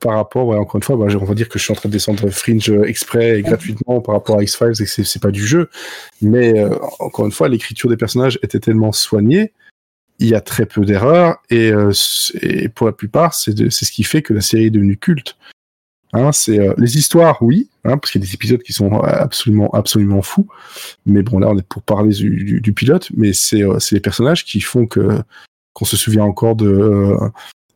[0.00, 1.92] par rapport, encore une fois, bah, on va dire que je suis en train de
[1.92, 5.70] descendre Fringe exprès et gratuitement par rapport à X-Files et que c'est pas du jeu.
[6.20, 6.70] Mais euh,
[7.00, 9.52] encore une fois, l'écriture des personnages était tellement soignée,
[10.18, 11.92] il y a très peu d'erreurs et, euh,
[12.40, 15.36] et, pour la plupart, c'est ce qui fait que la série est devenue culte.
[16.12, 19.00] Hein, c'est euh, les histoires, oui, hein, parce qu'il y a des épisodes qui sont
[19.00, 20.48] absolument, absolument fous.
[21.04, 24.60] Mais bon, là, on est pour parler du, du, pilote, mais c'est les personnages qui
[24.60, 25.20] font que
[25.74, 27.18] qu'on se souvient encore de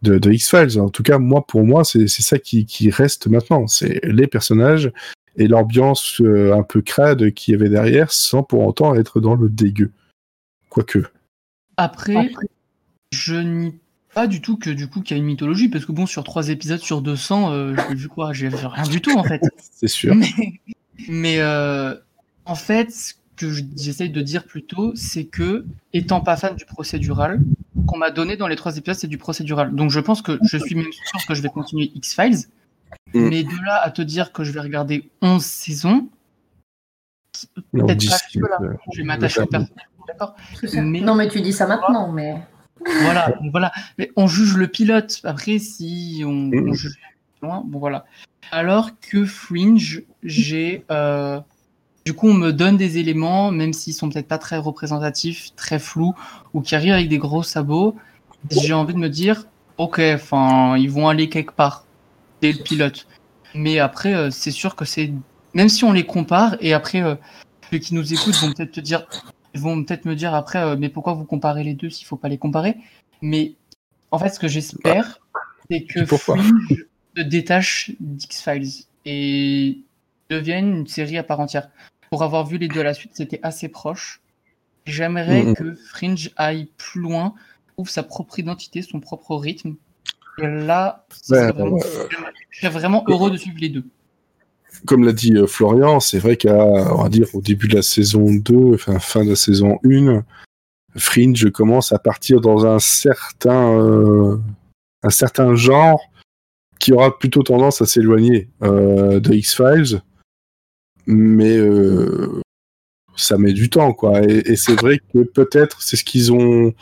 [0.03, 0.80] de, X-Files.
[0.80, 3.66] En tout cas, moi, pour moi, c'est ça qui, qui, reste maintenant.
[3.66, 4.91] C'est les personnages
[5.36, 9.34] et l'ambiance euh, un peu crade qu'il y avait derrière, sans pour autant être dans
[9.34, 9.93] le dégueu.
[10.68, 11.05] Quoique.
[11.81, 12.31] Après,
[13.12, 13.74] je nie
[14.12, 16.24] pas du tout que du coup qu'il y a une mythologie, parce que bon, sur
[16.24, 18.33] trois épisodes sur 200, euh, j'ai vu quoi?
[18.33, 19.41] J'ai vu rien du tout en fait.
[19.72, 20.14] c'est sûr.
[21.09, 21.95] Mais, euh,
[22.45, 27.41] en fait, que j'essaye de dire plutôt, c'est que, étant pas fan du procédural,
[27.87, 29.74] qu'on m'a donné dans les trois épisodes, c'est du procédural.
[29.74, 32.49] Donc je pense que je suis même sûr que je vais continuer X-Files.
[33.14, 33.28] Mm.
[33.28, 36.09] Mais de là à te dire que je vais regarder 11 saisons,
[37.72, 38.59] peut-être pas là.
[38.93, 40.35] Je vais m'attacher au personnage, d'accord
[40.75, 42.37] Non, mais tu dis ça maintenant, mais.
[43.03, 43.73] Voilà, voilà.
[43.99, 45.21] Mais on juge le pilote.
[45.25, 46.75] Après, si on, mm.
[46.75, 46.99] juge
[47.43, 48.05] loin, bon voilà.
[48.53, 50.85] Alors que Fringe, j'ai.
[50.91, 51.41] Euh,
[52.05, 55.79] du coup, on me donne des éléments, même s'ils sont peut-être pas très représentatifs, très
[55.79, 56.15] flous,
[56.55, 57.95] ou qui arrivent avec des gros sabots.
[58.51, 59.45] J'ai envie de me dire,
[59.77, 61.85] ok, enfin, ils vont aller quelque part
[62.41, 63.07] dès le pilote.
[63.55, 65.13] Mais après, euh, c'est sûr que c'est,
[65.55, 67.17] même si on les compare, et après, euh,
[67.71, 69.07] ceux qui nous écoutent vont peut-être te dire,
[69.55, 72.28] vont peut-être me dire après, euh, mais pourquoi vous comparez les deux s'il faut pas
[72.28, 72.76] les comparer?
[73.22, 73.55] Mais
[74.11, 75.20] en fait, ce que j'espère,
[75.70, 76.53] c'est que Fringe
[77.16, 79.78] se détache d'X-Files et
[80.28, 81.68] devienne une série à part entière
[82.11, 84.20] pour avoir vu les deux à la suite, c'était assez proche.
[84.84, 85.55] J'aimerais mm-hmm.
[85.55, 87.34] que Fringe aille plus loin,
[87.74, 89.76] trouve sa propre identité, son propre rythme.
[90.38, 93.84] Et là, je serais vraiment heureux de suivre les deux.
[94.87, 98.75] Comme l'a dit euh, Florian, c'est vrai qu'à dire au début de la saison 2,
[98.75, 100.25] enfin fin de la saison 1,
[100.97, 104.37] Fringe commence à partir dans un certain euh,
[105.03, 106.01] un certain genre
[106.79, 110.03] qui aura plutôt tendance à s'éloigner euh, de X-Files
[111.07, 111.59] mais
[113.16, 114.23] ça met du temps, quoi.
[114.23, 116.73] Et, c'est vrai que peut-être c'est ce qu'ils ont,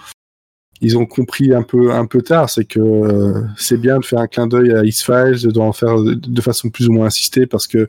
[0.81, 4.21] ils ont compris un peu, un peu tard, c'est que euh, c'est bien de faire
[4.21, 7.89] un clin d'œil à X-Files, d'en faire de façon plus ou moins insistée, parce que,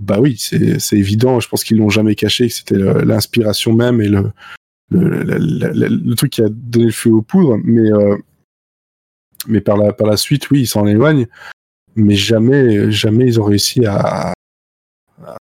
[0.00, 1.40] bah oui, c'est évident.
[1.40, 4.30] Je pense qu'ils l'ont jamais caché, que c'était l'inspiration même et le
[4.90, 8.16] le, truc qui a donné le feu aux poudres, mais euh,
[9.46, 11.26] mais par la par la suite, oui, ils s'en éloignent,
[11.96, 14.32] mais jamais jamais ils ont réussi à,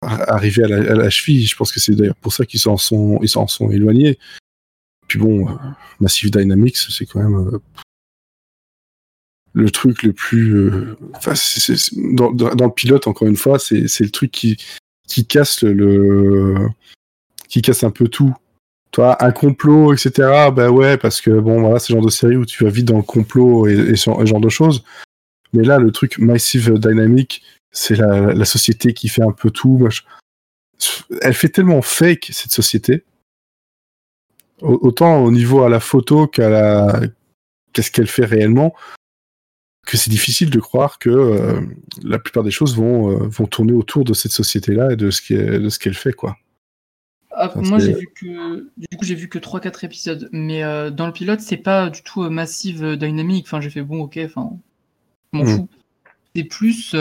[0.02, 1.46] arriver à la, cheville.
[1.46, 4.18] Je pense que c'est d'ailleurs pour ça qu'ils s'en sont, s'en sont éloignés.
[5.10, 5.54] Puis bon, euh,
[6.00, 7.60] Massive Dynamics, c'est quand même euh,
[9.54, 10.54] le truc le plus.
[10.54, 10.96] Euh,
[12.14, 14.58] dans, le pilote, encore une fois, c'est le truc qui,
[15.28, 16.70] casse le,
[17.50, 18.34] qui casse un peu tout.
[18.92, 20.50] Toi, un complot, etc.
[20.56, 22.86] Bah ouais, parce que bon, voilà, c'est le genre de série où tu vas vite
[22.86, 24.84] dans le complot et, et ce genre de choses.
[25.52, 29.88] Mais là, le truc Massive Dynamics c'est la, société qui fait un peu tout.
[31.22, 33.04] Elle fait tellement fake cette société.
[34.62, 37.02] Autant au niveau à la photo qu'à la
[37.74, 38.74] qu'est-ce qu'elle fait réellement,
[39.86, 41.62] que c'est difficile de croire que euh,
[42.04, 45.80] la plupart des choses vont, euh, vont tourner autour de cette société-là et de ce
[45.80, 46.38] qu'elle fait, quoi.
[47.32, 51.08] Ah, moi, j'ai vu que du coup j'ai vu que 3-4 épisodes, mais euh, dans
[51.08, 53.46] le pilote c'est pas du tout massive dynamique.
[53.48, 54.52] Enfin, j'ai fait bon, ok, enfin,
[55.32, 55.48] m'en hmm.
[55.48, 55.70] fous
[56.36, 56.96] c'est plus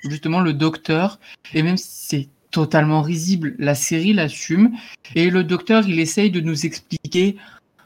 [0.00, 1.18] justement le docteur,
[1.54, 2.28] et même si c'est
[2.58, 4.72] totalement risible, la série l'assume,
[5.14, 7.36] et le docteur, il essaye de nous expliquer.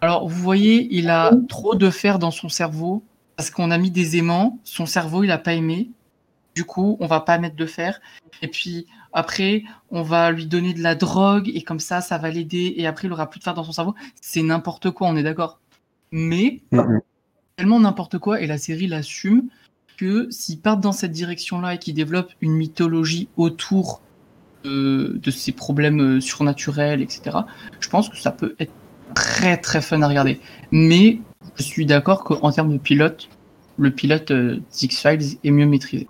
[0.01, 3.03] Alors, vous voyez, il a trop de fer dans son cerveau,
[3.37, 5.91] parce qu'on a mis des aimants, son cerveau, il n'a pas aimé,
[6.55, 8.01] du coup, on va pas mettre de fer,
[8.41, 12.31] et puis après, on va lui donner de la drogue, et comme ça, ça va
[12.31, 13.95] l'aider, et après, il aura plus de fer dans son cerveau.
[14.23, 15.61] C'est n'importe quoi, on est d'accord.
[16.13, 16.63] Mais,
[17.57, 19.51] tellement n'importe quoi, et la série l'assume,
[19.99, 24.01] que s'ils partent dans cette direction-là et qu'ils développent une mythologie autour
[24.65, 27.39] de, ces problèmes euh, surnaturels, etc.,
[27.81, 28.73] je pense que ça peut être
[29.15, 30.41] très très fun à regarder.
[30.71, 31.19] Mais
[31.57, 33.29] je suis d'accord qu'en termes de pilote,
[33.79, 36.09] le pilote euh, X-Files est mieux maîtrisé.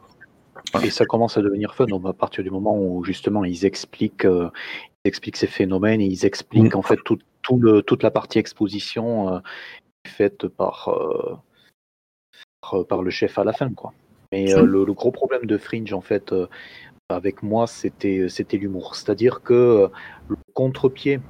[0.83, 4.51] Et ça commence à devenir fun à partir du moment où justement ils expliquent, euh,
[5.05, 6.79] ils expliquent ces phénomènes et ils expliquent mm.
[6.79, 7.19] en fait tout,
[7.59, 9.43] le, toute la partie exposition
[10.07, 10.89] faite par,
[12.89, 13.93] par le chef à la fin, quoi.
[14.33, 16.49] Mais euh, le, gros problème de Fringe, en fait, euh,
[17.09, 18.97] avec moi, c'était c'était l'humour.
[18.97, 19.89] C'est-à-dire que euh,
[20.29, 21.21] le contre-pied,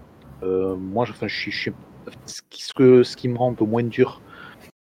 [0.43, 4.21] moi, enfin, ce, qui, me rend un peu moins dur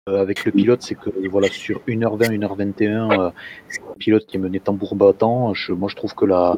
[0.07, 3.33] avec le pilote, c'est que voilà, sur 1h20, 1h21,
[3.69, 5.53] c'est un pilote qui est mené tambour battant.
[5.71, 6.57] Moi, je trouve que la,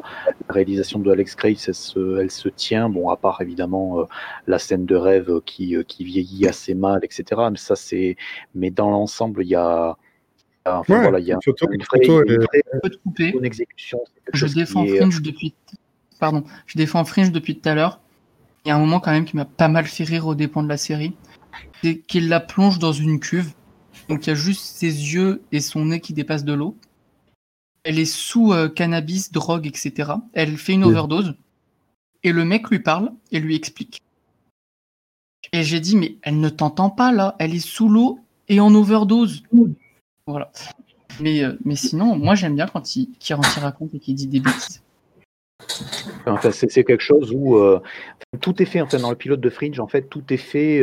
[0.49, 2.87] réalisation de Alex Grace, elle se, tient.
[2.89, 4.07] Bon, à part évidemment
[4.47, 7.41] la scène de rêve qui, qui vieillit assez mal, etc.
[7.51, 7.73] Mais ça.
[8.53, 9.97] Mais dans l'ensemble, il y a.
[10.65, 13.99] Enfin, voilà, il y a une vraie, exécution.
[14.33, 15.53] Je défends Fringe depuis.
[16.19, 17.99] Pardon, je défends Fringe depuis tout à l'heure.
[18.65, 20.63] Il y a un moment quand même qui m'a pas mal fait rire au dépend
[20.63, 21.13] de la série
[21.83, 23.53] c'est qu'il la plonge dans une cuve.
[24.09, 26.77] Donc il y a juste ses yeux et son nez qui dépassent de l'eau.
[27.83, 30.13] Elle est sous euh, cannabis, drogue, etc.
[30.33, 31.35] Elle fait une overdose.
[32.23, 34.01] Et le mec lui parle et lui explique.
[35.51, 37.35] Et j'ai dit, mais elle ne t'entend pas là.
[37.39, 39.43] Elle est sous l'eau et en overdose.
[40.27, 40.51] Voilà.
[41.19, 43.09] Mais, euh, mais sinon, moi j'aime bien quand il,
[43.57, 44.81] raconte et qu'il dit des bêtises.
[46.25, 47.81] Enfin, c'est quelque chose où euh,
[48.41, 49.79] tout est fait enfin, dans le pilote de Fringe.
[49.79, 50.81] En fait, tout est fait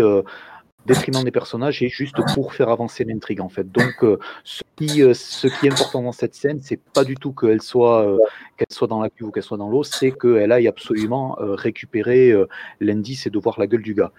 [0.87, 3.71] détriment des personnages et juste pour faire avancer l'intrigue en fait.
[3.71, 7.17] Donc euh, ce, qui, euh, ce qui est important dans cette scène, c'est pas du
[7.17, 8.19] tout qu'elle soit, euh,
[8.57, 12.33] qu'elle soit dans la cuve ou qu'elle soit dans l'eau, c'est qu'elle aille absolument récupérer
[12.81, 14.13] l'indice et de voir la gueule du gars.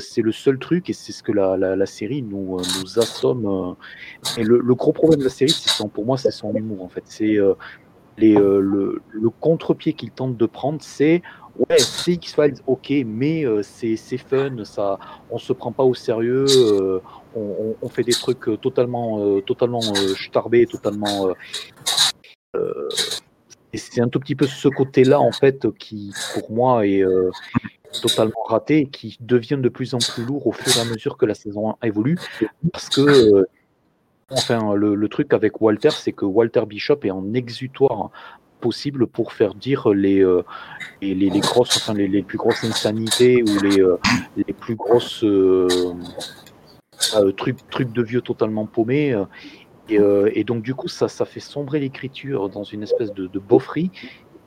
[0.00, 3.76] C'est le seul truc et c'est ce que la, la, série nous, nous assomme.
[4.36, 6.88] Et le, le, gros problème de la série, c'est pour moi, c'est son humour en
[6.88, 7.02] fait.
[7.06, 7.38] C'est
[8.20, 11.22] le, contre-pied qu'il tente de prendre, c'est
[11.58, 14.98] ouais, c'est X-Files, ok, mais euh, c'est fun, ça,
[15.30, 17.00] on se prend pas au sérieux, euh,
[17.34, 21.30] on, fait des trucs euh, totalement, totalement starbés, totalement.
[23.72, 27.04] et c'est un tout petit peu ce côté-là, en fait, qui, pour moi, est
[28.02, 31.16] totalement raté et qui devient de plus en plus lourd au fur et à mesure
[31.16, 32.18] que la saison 1 évolue,
[32.72, 33.46] parce que.
[34.32, 38.12] Enfin, le, truc avec Walter, c'est que Walter Bishop est en exutoire
[38.60, 40.44] possible pour faire dire les, euh,
[41.02, 41.30] les, les,
[42.22, 43.98] plus grosses insanités ou les, euh,
[44.36, 45.66] les plus grosses euh,
[47.36, 49.20] trucs, trucs de vieux totalement paumés.
[49.88, 53.40] Et, donc, du coup, ça, ça fait sombrer l'écriture dans une espèce de, de.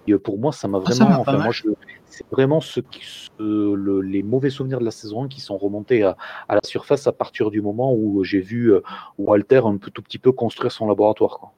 [0.07, 1.21] Et pour moi, ça m'a ah, vraiment.
[1.21, 1.53] enfin, moi,
[2.05, 2.81] c'est vraiment ce,
[3.39, 7.07] le, les mauvais souvenirs de la saison 1 qui sont remontés à, à la surface
[7.07, 8.71] à partir du moment où j'ai vu
[9.17, 11.39] Walter un peu, tout petit peu construire son laboratoire.
[11.39, 11.53] Quoi.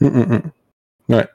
[0.00, 1.14] Mmh, mmh, mmh.
[1.14, 1.26] Ouais.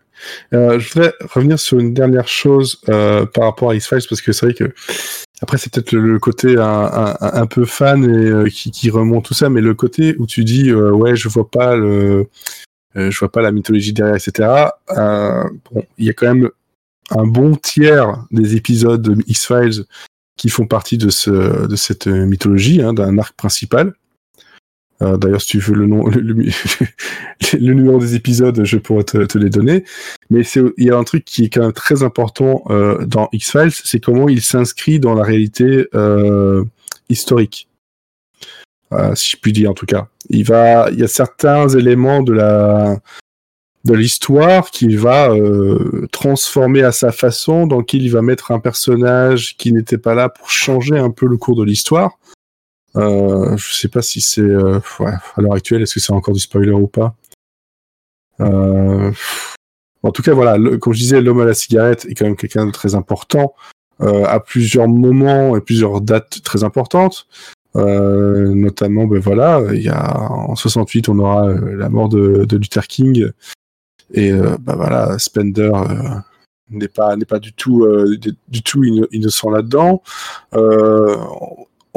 [0.54, 4.32] Euh, je voudrais revenir sur une dernière chose euh, par rapport à X-Files, parce que
[4.32, 4.74] c'est vrai que,
[5.42, 9.62] après, c'est peut-être le, côté un, peu fan et euh, qui, remonte tout ça, mais
[9.62, 12.28] le côté où tu dis, ouais, je vois pas le.
[12.98, 14.50] Je vois pas la mythologie derrière, etc.
[14.96, 16.50] bon, il y a quand même
[17.12, 19.86] un bon tiers des épisodes de X-Files
[20.36, 23.94] qui font partie de, ce, de cette mythologie, hein, d'un arc principal.
[25.02, 26.34] Euh, d'ailleurs, si tu veux le nom, le,
[27.60, 29.84] numéro des épisodes, je pourrais te, les donner.
[30.30, 33.52] Mais il y a un truc qui est quand même très important euh, dans X
[33.52, 36.64] Files, c'est comment il s'inscrit dans la réalité euh,
[37.10, 37.67] historique.
[39.16, 42.34] Si je puis dire en tout cas, il va, il y a certains éléments de
[42.34, 43.00] la
[43.86, 45.30] de l'histoire qu'il va
[46.12, 50.30] transformer à sa façon, dans lequel il va mettre un personnage qui n'était pas là
[50.30, 52.18] pour changer un peu le cours de l'histoire.
[52.98, 56.40] Euh, je sais pas si c'est euh, à l'heure actuelle, est-ce que c'est encore du
[56.40, 57.16] spoiler ou pas.
[58.40, 59.12] Euh,
[60.04, 62.66] en tout cas, voilà, comme je disais, l'homme à la cigarette est quand même quelqu'un
[62.66, 63.54] de très important
[64.00, 67.28] à plusieurs moments et plusieurs dates très importantes.
[67.78, 73.30] Notamment, ben voilà, il y a en 68, on aura la mort de, Luther King.
[74.14, 75.72] Et ben voilà, Spender
[76.70, 77.88] n'est pas n'est pas du tout
[78.48, 80.02] du tout innocent là-dedans.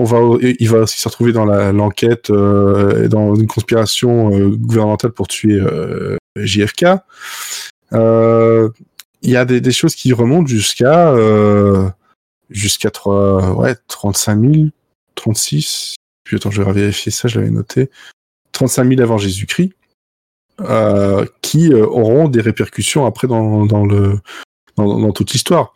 [0.04, 5.28] Va, il va aussi se retrouver dans l'enquête euh, dans une conspiration euh, gouvernementale pour
[5.28, 6.86] tuer euh, JFK.
[7.92, 11.14] Il y a des, choses qui remontent jusqu'à
[12.48, 14.54] jusqu'à ouais, 35 000,
[15.14, 15.96] 36.
[16.24, 17.90] Puis attends, je vais vérifier ça, je l'avais noté.
[18.52, 19.72] 35 000 avant Jésus-Christ,
[21.42, 24.18] qui auront des répercussions après dans, dans le
[24.76, 25.74] dans toute l'histoire.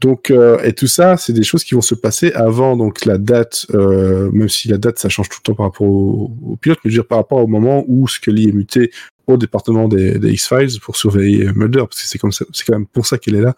[0.00, 3.18] Donc, euh, et tout ça, c'est des choses qui vont se passer avant donc la
[3.18, 6.56] date, euh, même si la date ça change tout le temps par rapport au, au
[6.56, 8.92] pilote, mais je veux dire par rapport au moment où Scully est muté
[9.26, 13.34] au département des, X-Files pour surveiller Mulder, parce que c'est quand même pour ça qu'elle
[13.34, 13.54] est là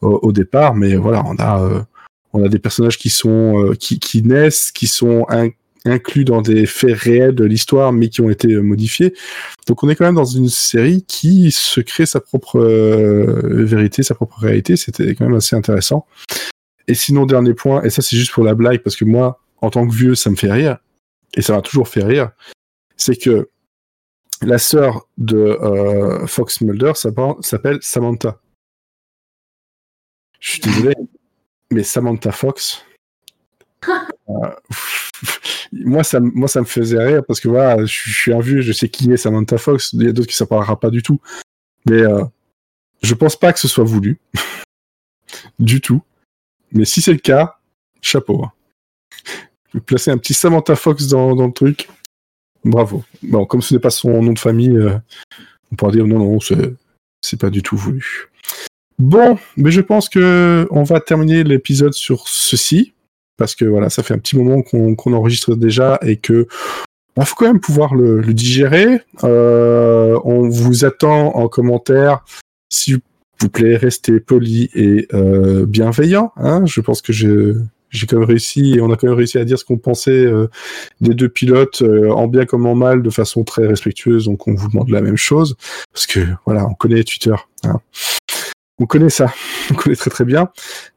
[0.00, 0.74] au, au, départ.
[0.74, 1.80] Mais voilà, on a euh,
[2.36, 5.26] on a des personnages qui sont euh, qui, naissent, qui sont
[5.84, 9.14] inclus dans des faits réels de l'histoire, mais qui ont été euh, modifiés.
[9.66, 14.02] Donc on est quand même dans une série qui se crée sa propre euh, vérité,
[14.02, 14.76] sa propre réalité.
[14.76, 16.06] C'était quand même assez intéressant.
[16.88, 19.70] Et sinon, dernier point, et ça c'est juste pour la blague, parce que moi, en
[19.70, 20.78] tant que vieux, ça me fait rire,
[21.34, 22.30] et ça m'a toujours fait rire,
[22.96, 23.48] c'est que
[24.42, 25.58] la sœur de
[26.26, 28.38] Fox Mulder s'appelle Samantha.
[30.38, 30.94] Je suis désolé,
[31.70, 32.84] mais Samantha Fox,
[35.72, 38.72] moi, ça, moi, ça me faisait rire parce que voilà, je, suis un vieux, je
[38.72, 39.92] sais qui est Samantha Fox.
[39.92, 41.20] Il y a d'autres qui ne parlera pas du tout.
[41.88, 42.24] Mais euh,
[43.02, 44.20] je pense pas que ce soit voulu.
[45.58, 46.02] du tout.
[46.72, 47.58] Mais si c'est le cas,
[48.00, 48.44] chapeau.
[48.44, 48.52] Hein.
[49.86, 51.88] Placer un petit Samantha Fox dans, dans le truc.
[52.64, 53.04] Bravo.
[53.22, 54.98] Bon, comme ce n'est pas son nom de famille, euh,
[55.70, 56.38] on pourra dire non, non,
[57.20, 58.30] c'est pas du tout voulu.
[58.98, 62.94] Bon, mais je pense que on va terminer l'épisode sur ceci
[63.36, 66.46] parce que voilà, ça fait un petit moment qu'on enregistre déjà et que
[67.16, 69.00] il bah, faut quand même pouvoir le, digérer.
[69.24, 72.24] Euh, on vous attend en commentaire.
[72.68, 72.98] S'il
[73.40, 76.32] vous plaît, restez poli et euh, bienveillant.
[76.36, 76.66] Hein.
[76.66, 79.58] Je pense que j'ai quand même réussi et on a quand même réussi à dire
[79.58, 80.48] ce qu'on pensait euh,
[81.00, 84.26] des deux pilotes en bien comme en mal de façon très respectueuse.
[84.26, 85.56] Donc on vous demande la même chose
[85.92, 87.34] parce que voilà, on connaît Twitter.
[87.64, 87.80] Hein
[88.78, 89.32] on connaît ça,
[89.70, 90.50] on connaît très très bien.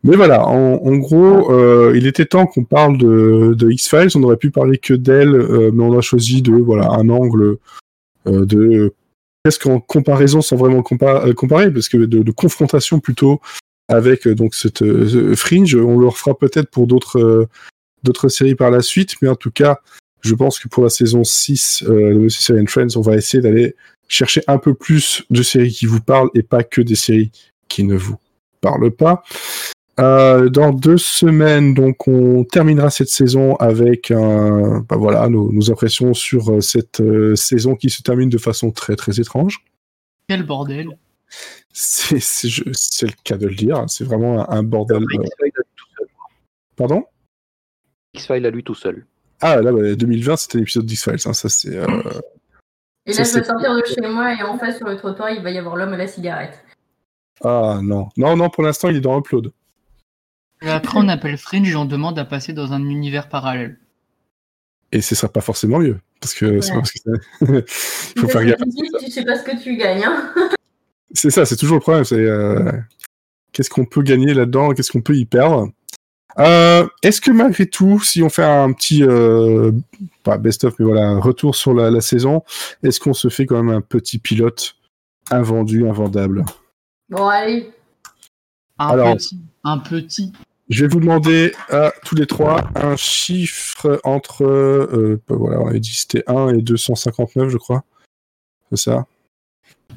[0.04, 4.10] Mais voilà, en, gros, euh, il était temps qu'on parle de, X-Files.
[4.16, 7.58] On aurait pu parler que d'elle, euh, mais on a choisi de voilà un angle
[8.28, 8.94] euh, de
[9.44, 13.40] presque en comparaison sans vraiment comparer, parce que de, confrontation plutôt
[13.88, 14.84] avec donc cette
[15.36, 15.76] Fringe.
[15.76, 17.48] On le refera peut-être pour d'autres
[18.04, 19.80] d'autres séries par la suite, mais en tout cas,
[20.22, 23.76] je pense que pour la saison 6 de Series Friends, on va essayer d'aller
[24.10, 27.32] chercher un peu plus de séries qui vous parlent et pas que des séries
[27.70, 28.18] qui ne vous
[28.62, 29.24] parle pas.
[30.00, 36.52] Euh, dans deux semaines, donc, on terminera cette saison avec bah voilà, nos, impressions sur
[36.52, 39.66] euh, cette euh, saison qui se termine de façon très très étrange.
[40.28, 40.98] Quel bordel
[41.74, 45.04] C'est le cas de le dire, c'est vraiment un, bordel.
[46.78, 47.04] Pardon?
[48.14, 49.06] X-Files à lui tout seul.
[49.42, 51.74] Ah là, 2020, bah, c'était l'épisode d'X-Files, hein, ça c'est.
[51.74, 55.42] Et là, je vais sortir de chez moi et en face sur le trottoir, il
[55.42, 56.64] va y avoir l'homme à la cigarette.
[57.44, 58.10] Ah non.
[58.18, 59.52] Non, non, pour l'instant, il est dans Upload.
[60.62, 63.78] Et après, on appelle Fringe et on demande à passer dans un univers parallèle.
[64.92, 66.00] Et ce sera pas forcément mieux.
[66.20, 67.00] Parce que c'est parce que
[67.42, 67.64] Il
[68.22, 68.60] faut faire gaffe.
[69.00, 70.04] Tu sais pas ce que tu gagnes.
[70.04, 70.34] Hein.
[71.14, 72.04] c'est ça, c'est toujours le problème.
[72.04, 72.72] C'est euh,
[73.54, 75.70] qu'est-ce qu'on peut gagner là-dedans, qu'est-ce qu'on peut y perdre.
[76.38, 79.72] Euh, est-ce que malgré tout, si on fait un petit, euh,
[80.24, 82.44] pas best-of, mais voilà, un retour sur la, la saison,
[82.84, 84.76] est-ce qu'on se fait quand même un petit pilote
[85.32, 86.46] invendu, invendable?
[87.10, 87.72] Bon, allez.
[88.78, 89.40] Un petit.
[89.64, 90.32] Un petit.
[90.70, 94.46] Je vais vous demander à tous les trois un chiffre entre.
[94.46, 97.84] Euh, bah, voilà, on avait dit c'était 1 et 259, je crois.
[98.70, 99.08] C'est ça?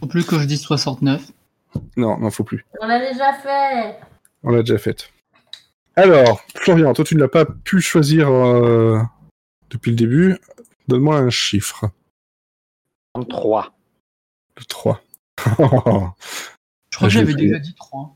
[0.01, 1.31] Faut plus que je dise 69.
[1.97, 2.65] Non, non, faut plus.
[2.81, 3.99] On l'a déjà fait.
[4.43, 5.11] On l'a déjà fait.
[5.95, 8.99] Alors, Florian, toi tu ne l'as pas pu choisir euh,
[9.69, 10.39] depuis le début.
[10.89, 11.91] Donne-moi un chiffre.
[13.29, 13.75] 3.
[14.57, 15.03] Le 3.
[16.93, 18.15] Je crois que j'avais déjà dit 3.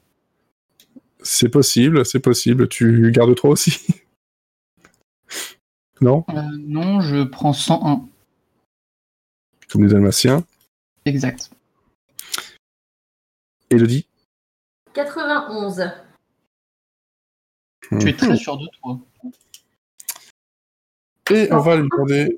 [1.22, 2.68] C'est possible, c'est possible.
[2.68, 3.86] Tu gardes 3 aussi
[6.02, 6.24] Non?
[6.28, 8.06] Euh, Non, je prends 101.
[9.70, 10.44] Comme les Dalmatiens
[11.06, 11.50] Exact.
[13.70, 14.06] Elodie?
[14.92, 15.90] 91.
[17.98, 19.00] Tu es très sûr de toi.
[21.30, 22.36] Et on va lui demander.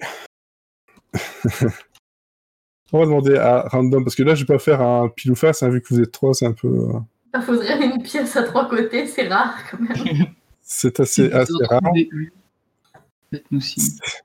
[2.92, 5.34] On va demander à random, parce que là, je vais pas faire un pile ou
[5.34, 6.68] face, hein, vu que vous êtes trois, c'est un peu.
[6.68, 6.98] Euh,
[7.34, 10.26] Il faudrait une pièce à trois côtés, c'est rare quand même.
[10.62, 11.82] c'est assez, assez rare.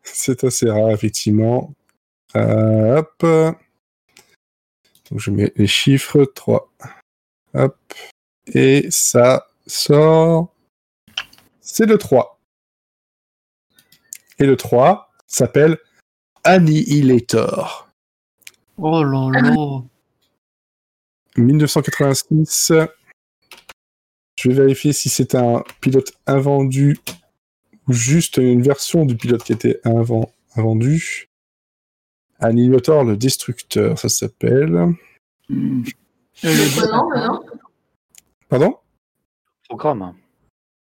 [0.04, 1.74] C'est assez rare, effectivement.
[2.36, 3.26] Euh, hop.
[5.12, 6.72] Donc, je mets les chiffres 3.
[7.54, 7.78] Hop.
[8.48, 10.54] Et ça sort.
[11.62, 12.40] C'est le 3.
[14.40, 15.78] Et le 3 s'appelle
[16.44, 17.93] Annihilator.
[18.78, 19.82] Oh là là
[21.38, 22.74] 1986.
[24.36, 26.98] Je vais vérifier si c'est un pilote invendu
[27.88, 31.30] ou juste une version du pilote qui était invendu.
[32.40, 34.96] Annihilator, le destructeur, ça s'appelle.
[35.50, 35.84] Le
[38.50, 38.78] Pardon?
[39.70, 40.14] Programme.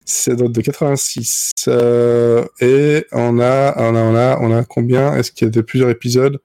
[0.05, 1.51] Ça date de 86.
[1.67, 5.15] Euh, et on a, on a, on a, on a combien?
[5.15, 6.41] Est-ce qu'il y a de plusieurs épisodes?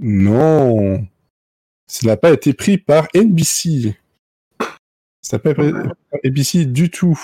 [0.00, 1.06] Non.
[1.86, 3.96] Ça n'a pas été pris par NBC.
[5.20, 7.18] Ça n'a pas été pris par NBC du tout.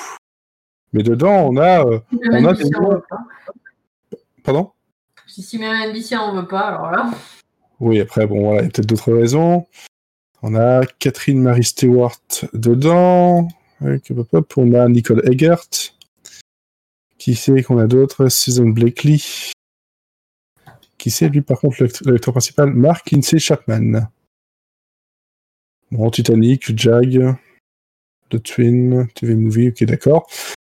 [0.93, 2.01] Mais dedans, on a, euh,
[2.33, 2.65] on a des
[4.43, 4.71] Pardon?
[5.27, 7.11] Si même NBC on veut pas, alors là.
[7.81, 9.67] Oui, après, bon, voilà, il y a peut-être d'autres raisons.
[10.43, 12.21] On a Catherine Marie Stewart
[12.53, 13.49] dedans.
[13.81, 15.67] On a Nicole Eggert.
[17.19, 18.29] Qui sait qu'on a d'autres?
[18.29, 19.53] Susan Blakely.
[21.07, 24.09] Qui c'est lui par contre l'acteur principal Mark Kinsey Chapman.
[25.93, 27.37] Bon, Titanic, Jag,
[28.29, 30.29] The Twin, TV Movie, ok d'accord.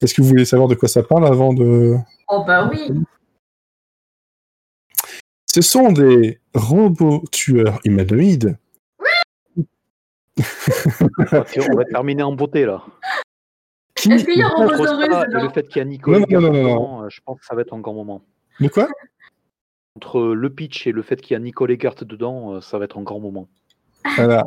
[0.03, 1.97] Est-ce que vous voulez savoir de quoi ça parle avant de...
[2.29, 2.91] Oh bah oui
[5.47, 8.59] Ce sont des robots tueurs humanoïdes.
[10.37, 10.43] on
[11.75, 12.85] va terminer en beauté là.
[13.97, 16.63] Est-ce qu'il y a un Et le fait qu'il y a Nicole, non, non, non,
[16.63, 18.23] non, euh, je pense que ça va être un grand moment.
[18.61, 18.91] De quoi?
[19.99, 22.85] Entre le pitch et le fait qu'il y a Nicole Eggert dedans, euh, ça va
[22.85, 23.49] être un grand moment.
[24.17, 24.45] Voilà.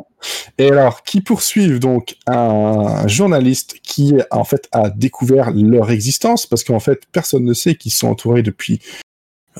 [0.58, 6.46] Et alors, qui poursuivent donc un journaliste qui en fait a découvert leur existence?
[6.46, 8.80] Parce qu'en fait personne ne sait qu'ils sont entourés depuis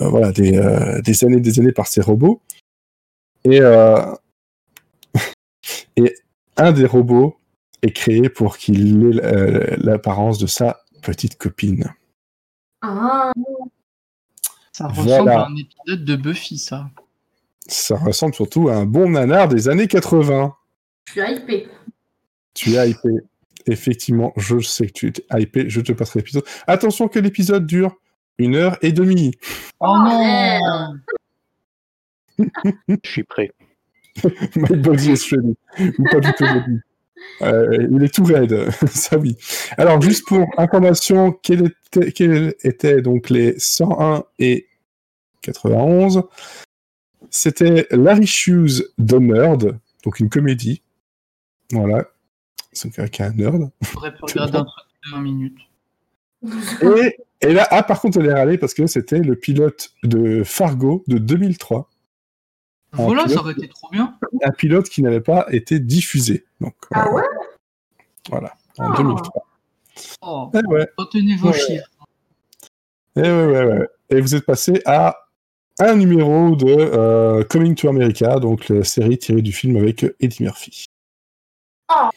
[0.01, 2.41] euh, voilà des, euh, des, années des années par ces robots
[3.45, 4.01] et euh,
[5.97, 6.15] et
[6.57, 7.37] un des robots
[7.83, 11.93] est créé pour qu'il ait l'apparence de sa petite copine.
[12.81, 13.33] Ah.
[14.73, 16.91] Ça ressemble à un épisode de Buffy, ça.
[17.67, 20.55] Ça ressemble surtout à un bon nanar des années 80.
[21.07, 21.69] Je suis hypé.
[22.55, 23.11] Tu es hypé.
[23.67, 25.69] Effectivement, je sais que tu es hypé.
[25.69, 26.45] Je te passerai l'épisode.
[26.67, 27.95] Attention que l'épisode dure
[28.39, 29.33] une heure et demie.
[29.79, 30.97] Oh non
[32.89, 33.53] Je suis prêt.
[34.57, 35.57] My body is ready.
[35.99, 36.81] Ou pas du tout ready.
[37.43, 39.37] Euh, il est tout raide, ça oui.
[39.77, 41.75] Alors, juste pour information, quels
[42.63, 44.69] étaient, donc les 101 et
[45.43, 46.23] 91
[47.31, 50.83] C'était Larry Shoes The Nerd, donc une comédie.
[51.73, 52.07] Voilà.
[52.73, 53.71] C'est quelqu'un un nerd.
[53.93, 55.59] J'aurais pu regarder un truc de 20 minutes.
[56.83, 60.43] Et, et là, ah, par contre, elle est râlée parce que c'était le pilote de
[60.45, 61.89] Fargo de 2003.
[62.93, 64.17] Voilà, ça aurait été trop bien.
[64.45, 66.45] Un pilote qui n'avait pas été diffusé.
[66.61, 67.23] Donc, Ah ouais?
[68.29, 68.97] Voilà, en Oh.
[68.97, 69.47] 2003.
[70.23, 71.59] Oh, Eh ouais, retenez vos Ouais.
[71.59, 71.89] chiffres.
[73.17, 73.89] eh ouais, ouais, ouais.
[74.11, 75.17] Et vous êtes passé à
[75.81, 80.43] un numéro de euh, Coming to America, donc la série tirée du film avec Eddie
[80.43, 80.85] Murphy.
[81.91, 82.09] Oh.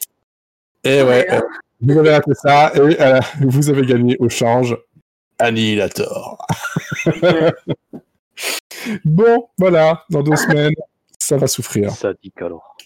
[0.84, 1.32] Et ouais, Ouais.
[1.34, 1.40] euh,
[1.80, 4.76] vous avez raté ça et euh, vous avez gagné au change
[5.38, 6.46] Annihilator.
[9.04, 10.74] bon, voilà, dans deux semaines,
[11.18, 11.90] ça va souffrir.
[11.92, 12.76] Sadique alors.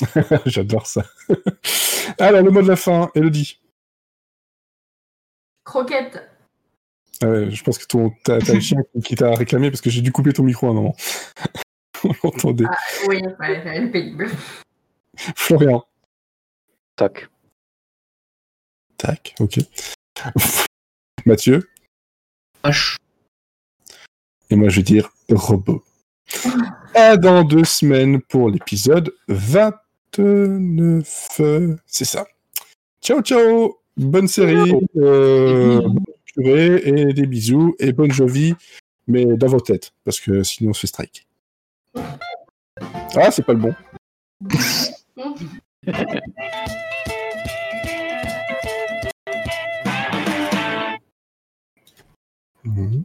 [0.46, 1.02] J'adore ça.
[2.18, 3.60] Alors, le mot de la fin, Elodie.
[5.64, 6.28] Croquette.
[7.22, 10.00] Euh, je pense que ton, t'as, t'as le chien qui- t'a réclamé parce que j'ai
[10.00, 10.96] dû couper ton micro à un moment.
[12.04, 12.64] On l'entendait.
[12.68, 12.76] Ah,
[13.08, 14.28] oui, ouais, elle est pénible.
[15.36, 15.84] Florian.
[16.96, 17.28] Tac.
[18.96, 19.58] Tac, ok.
[21.26, 21.68] Mathieu.
[22.64, 22.96] H.
[24.52, 25.82] Et moi, je vais dire robot.
[26.94, 31.40] À dans deux semaines pour l'épisode 29.
[31.86, 32.26] C'est ça.
[33.00, 33.78] Ciao, ciao.
[33.96, 34.74] Bonne série.
[34.96, 37.74] Euh, bonne curée et des bisous.
[37.78, 38.54] Et bonne Jovi,
[39.06, 39.92] mais dans vos têtes.
[40.04, 41.26] Parce que sinon, on se fait strike.
[41.94, 43.74] Ah, c'est pas le bon.
[52.64, 53.04] Mhm.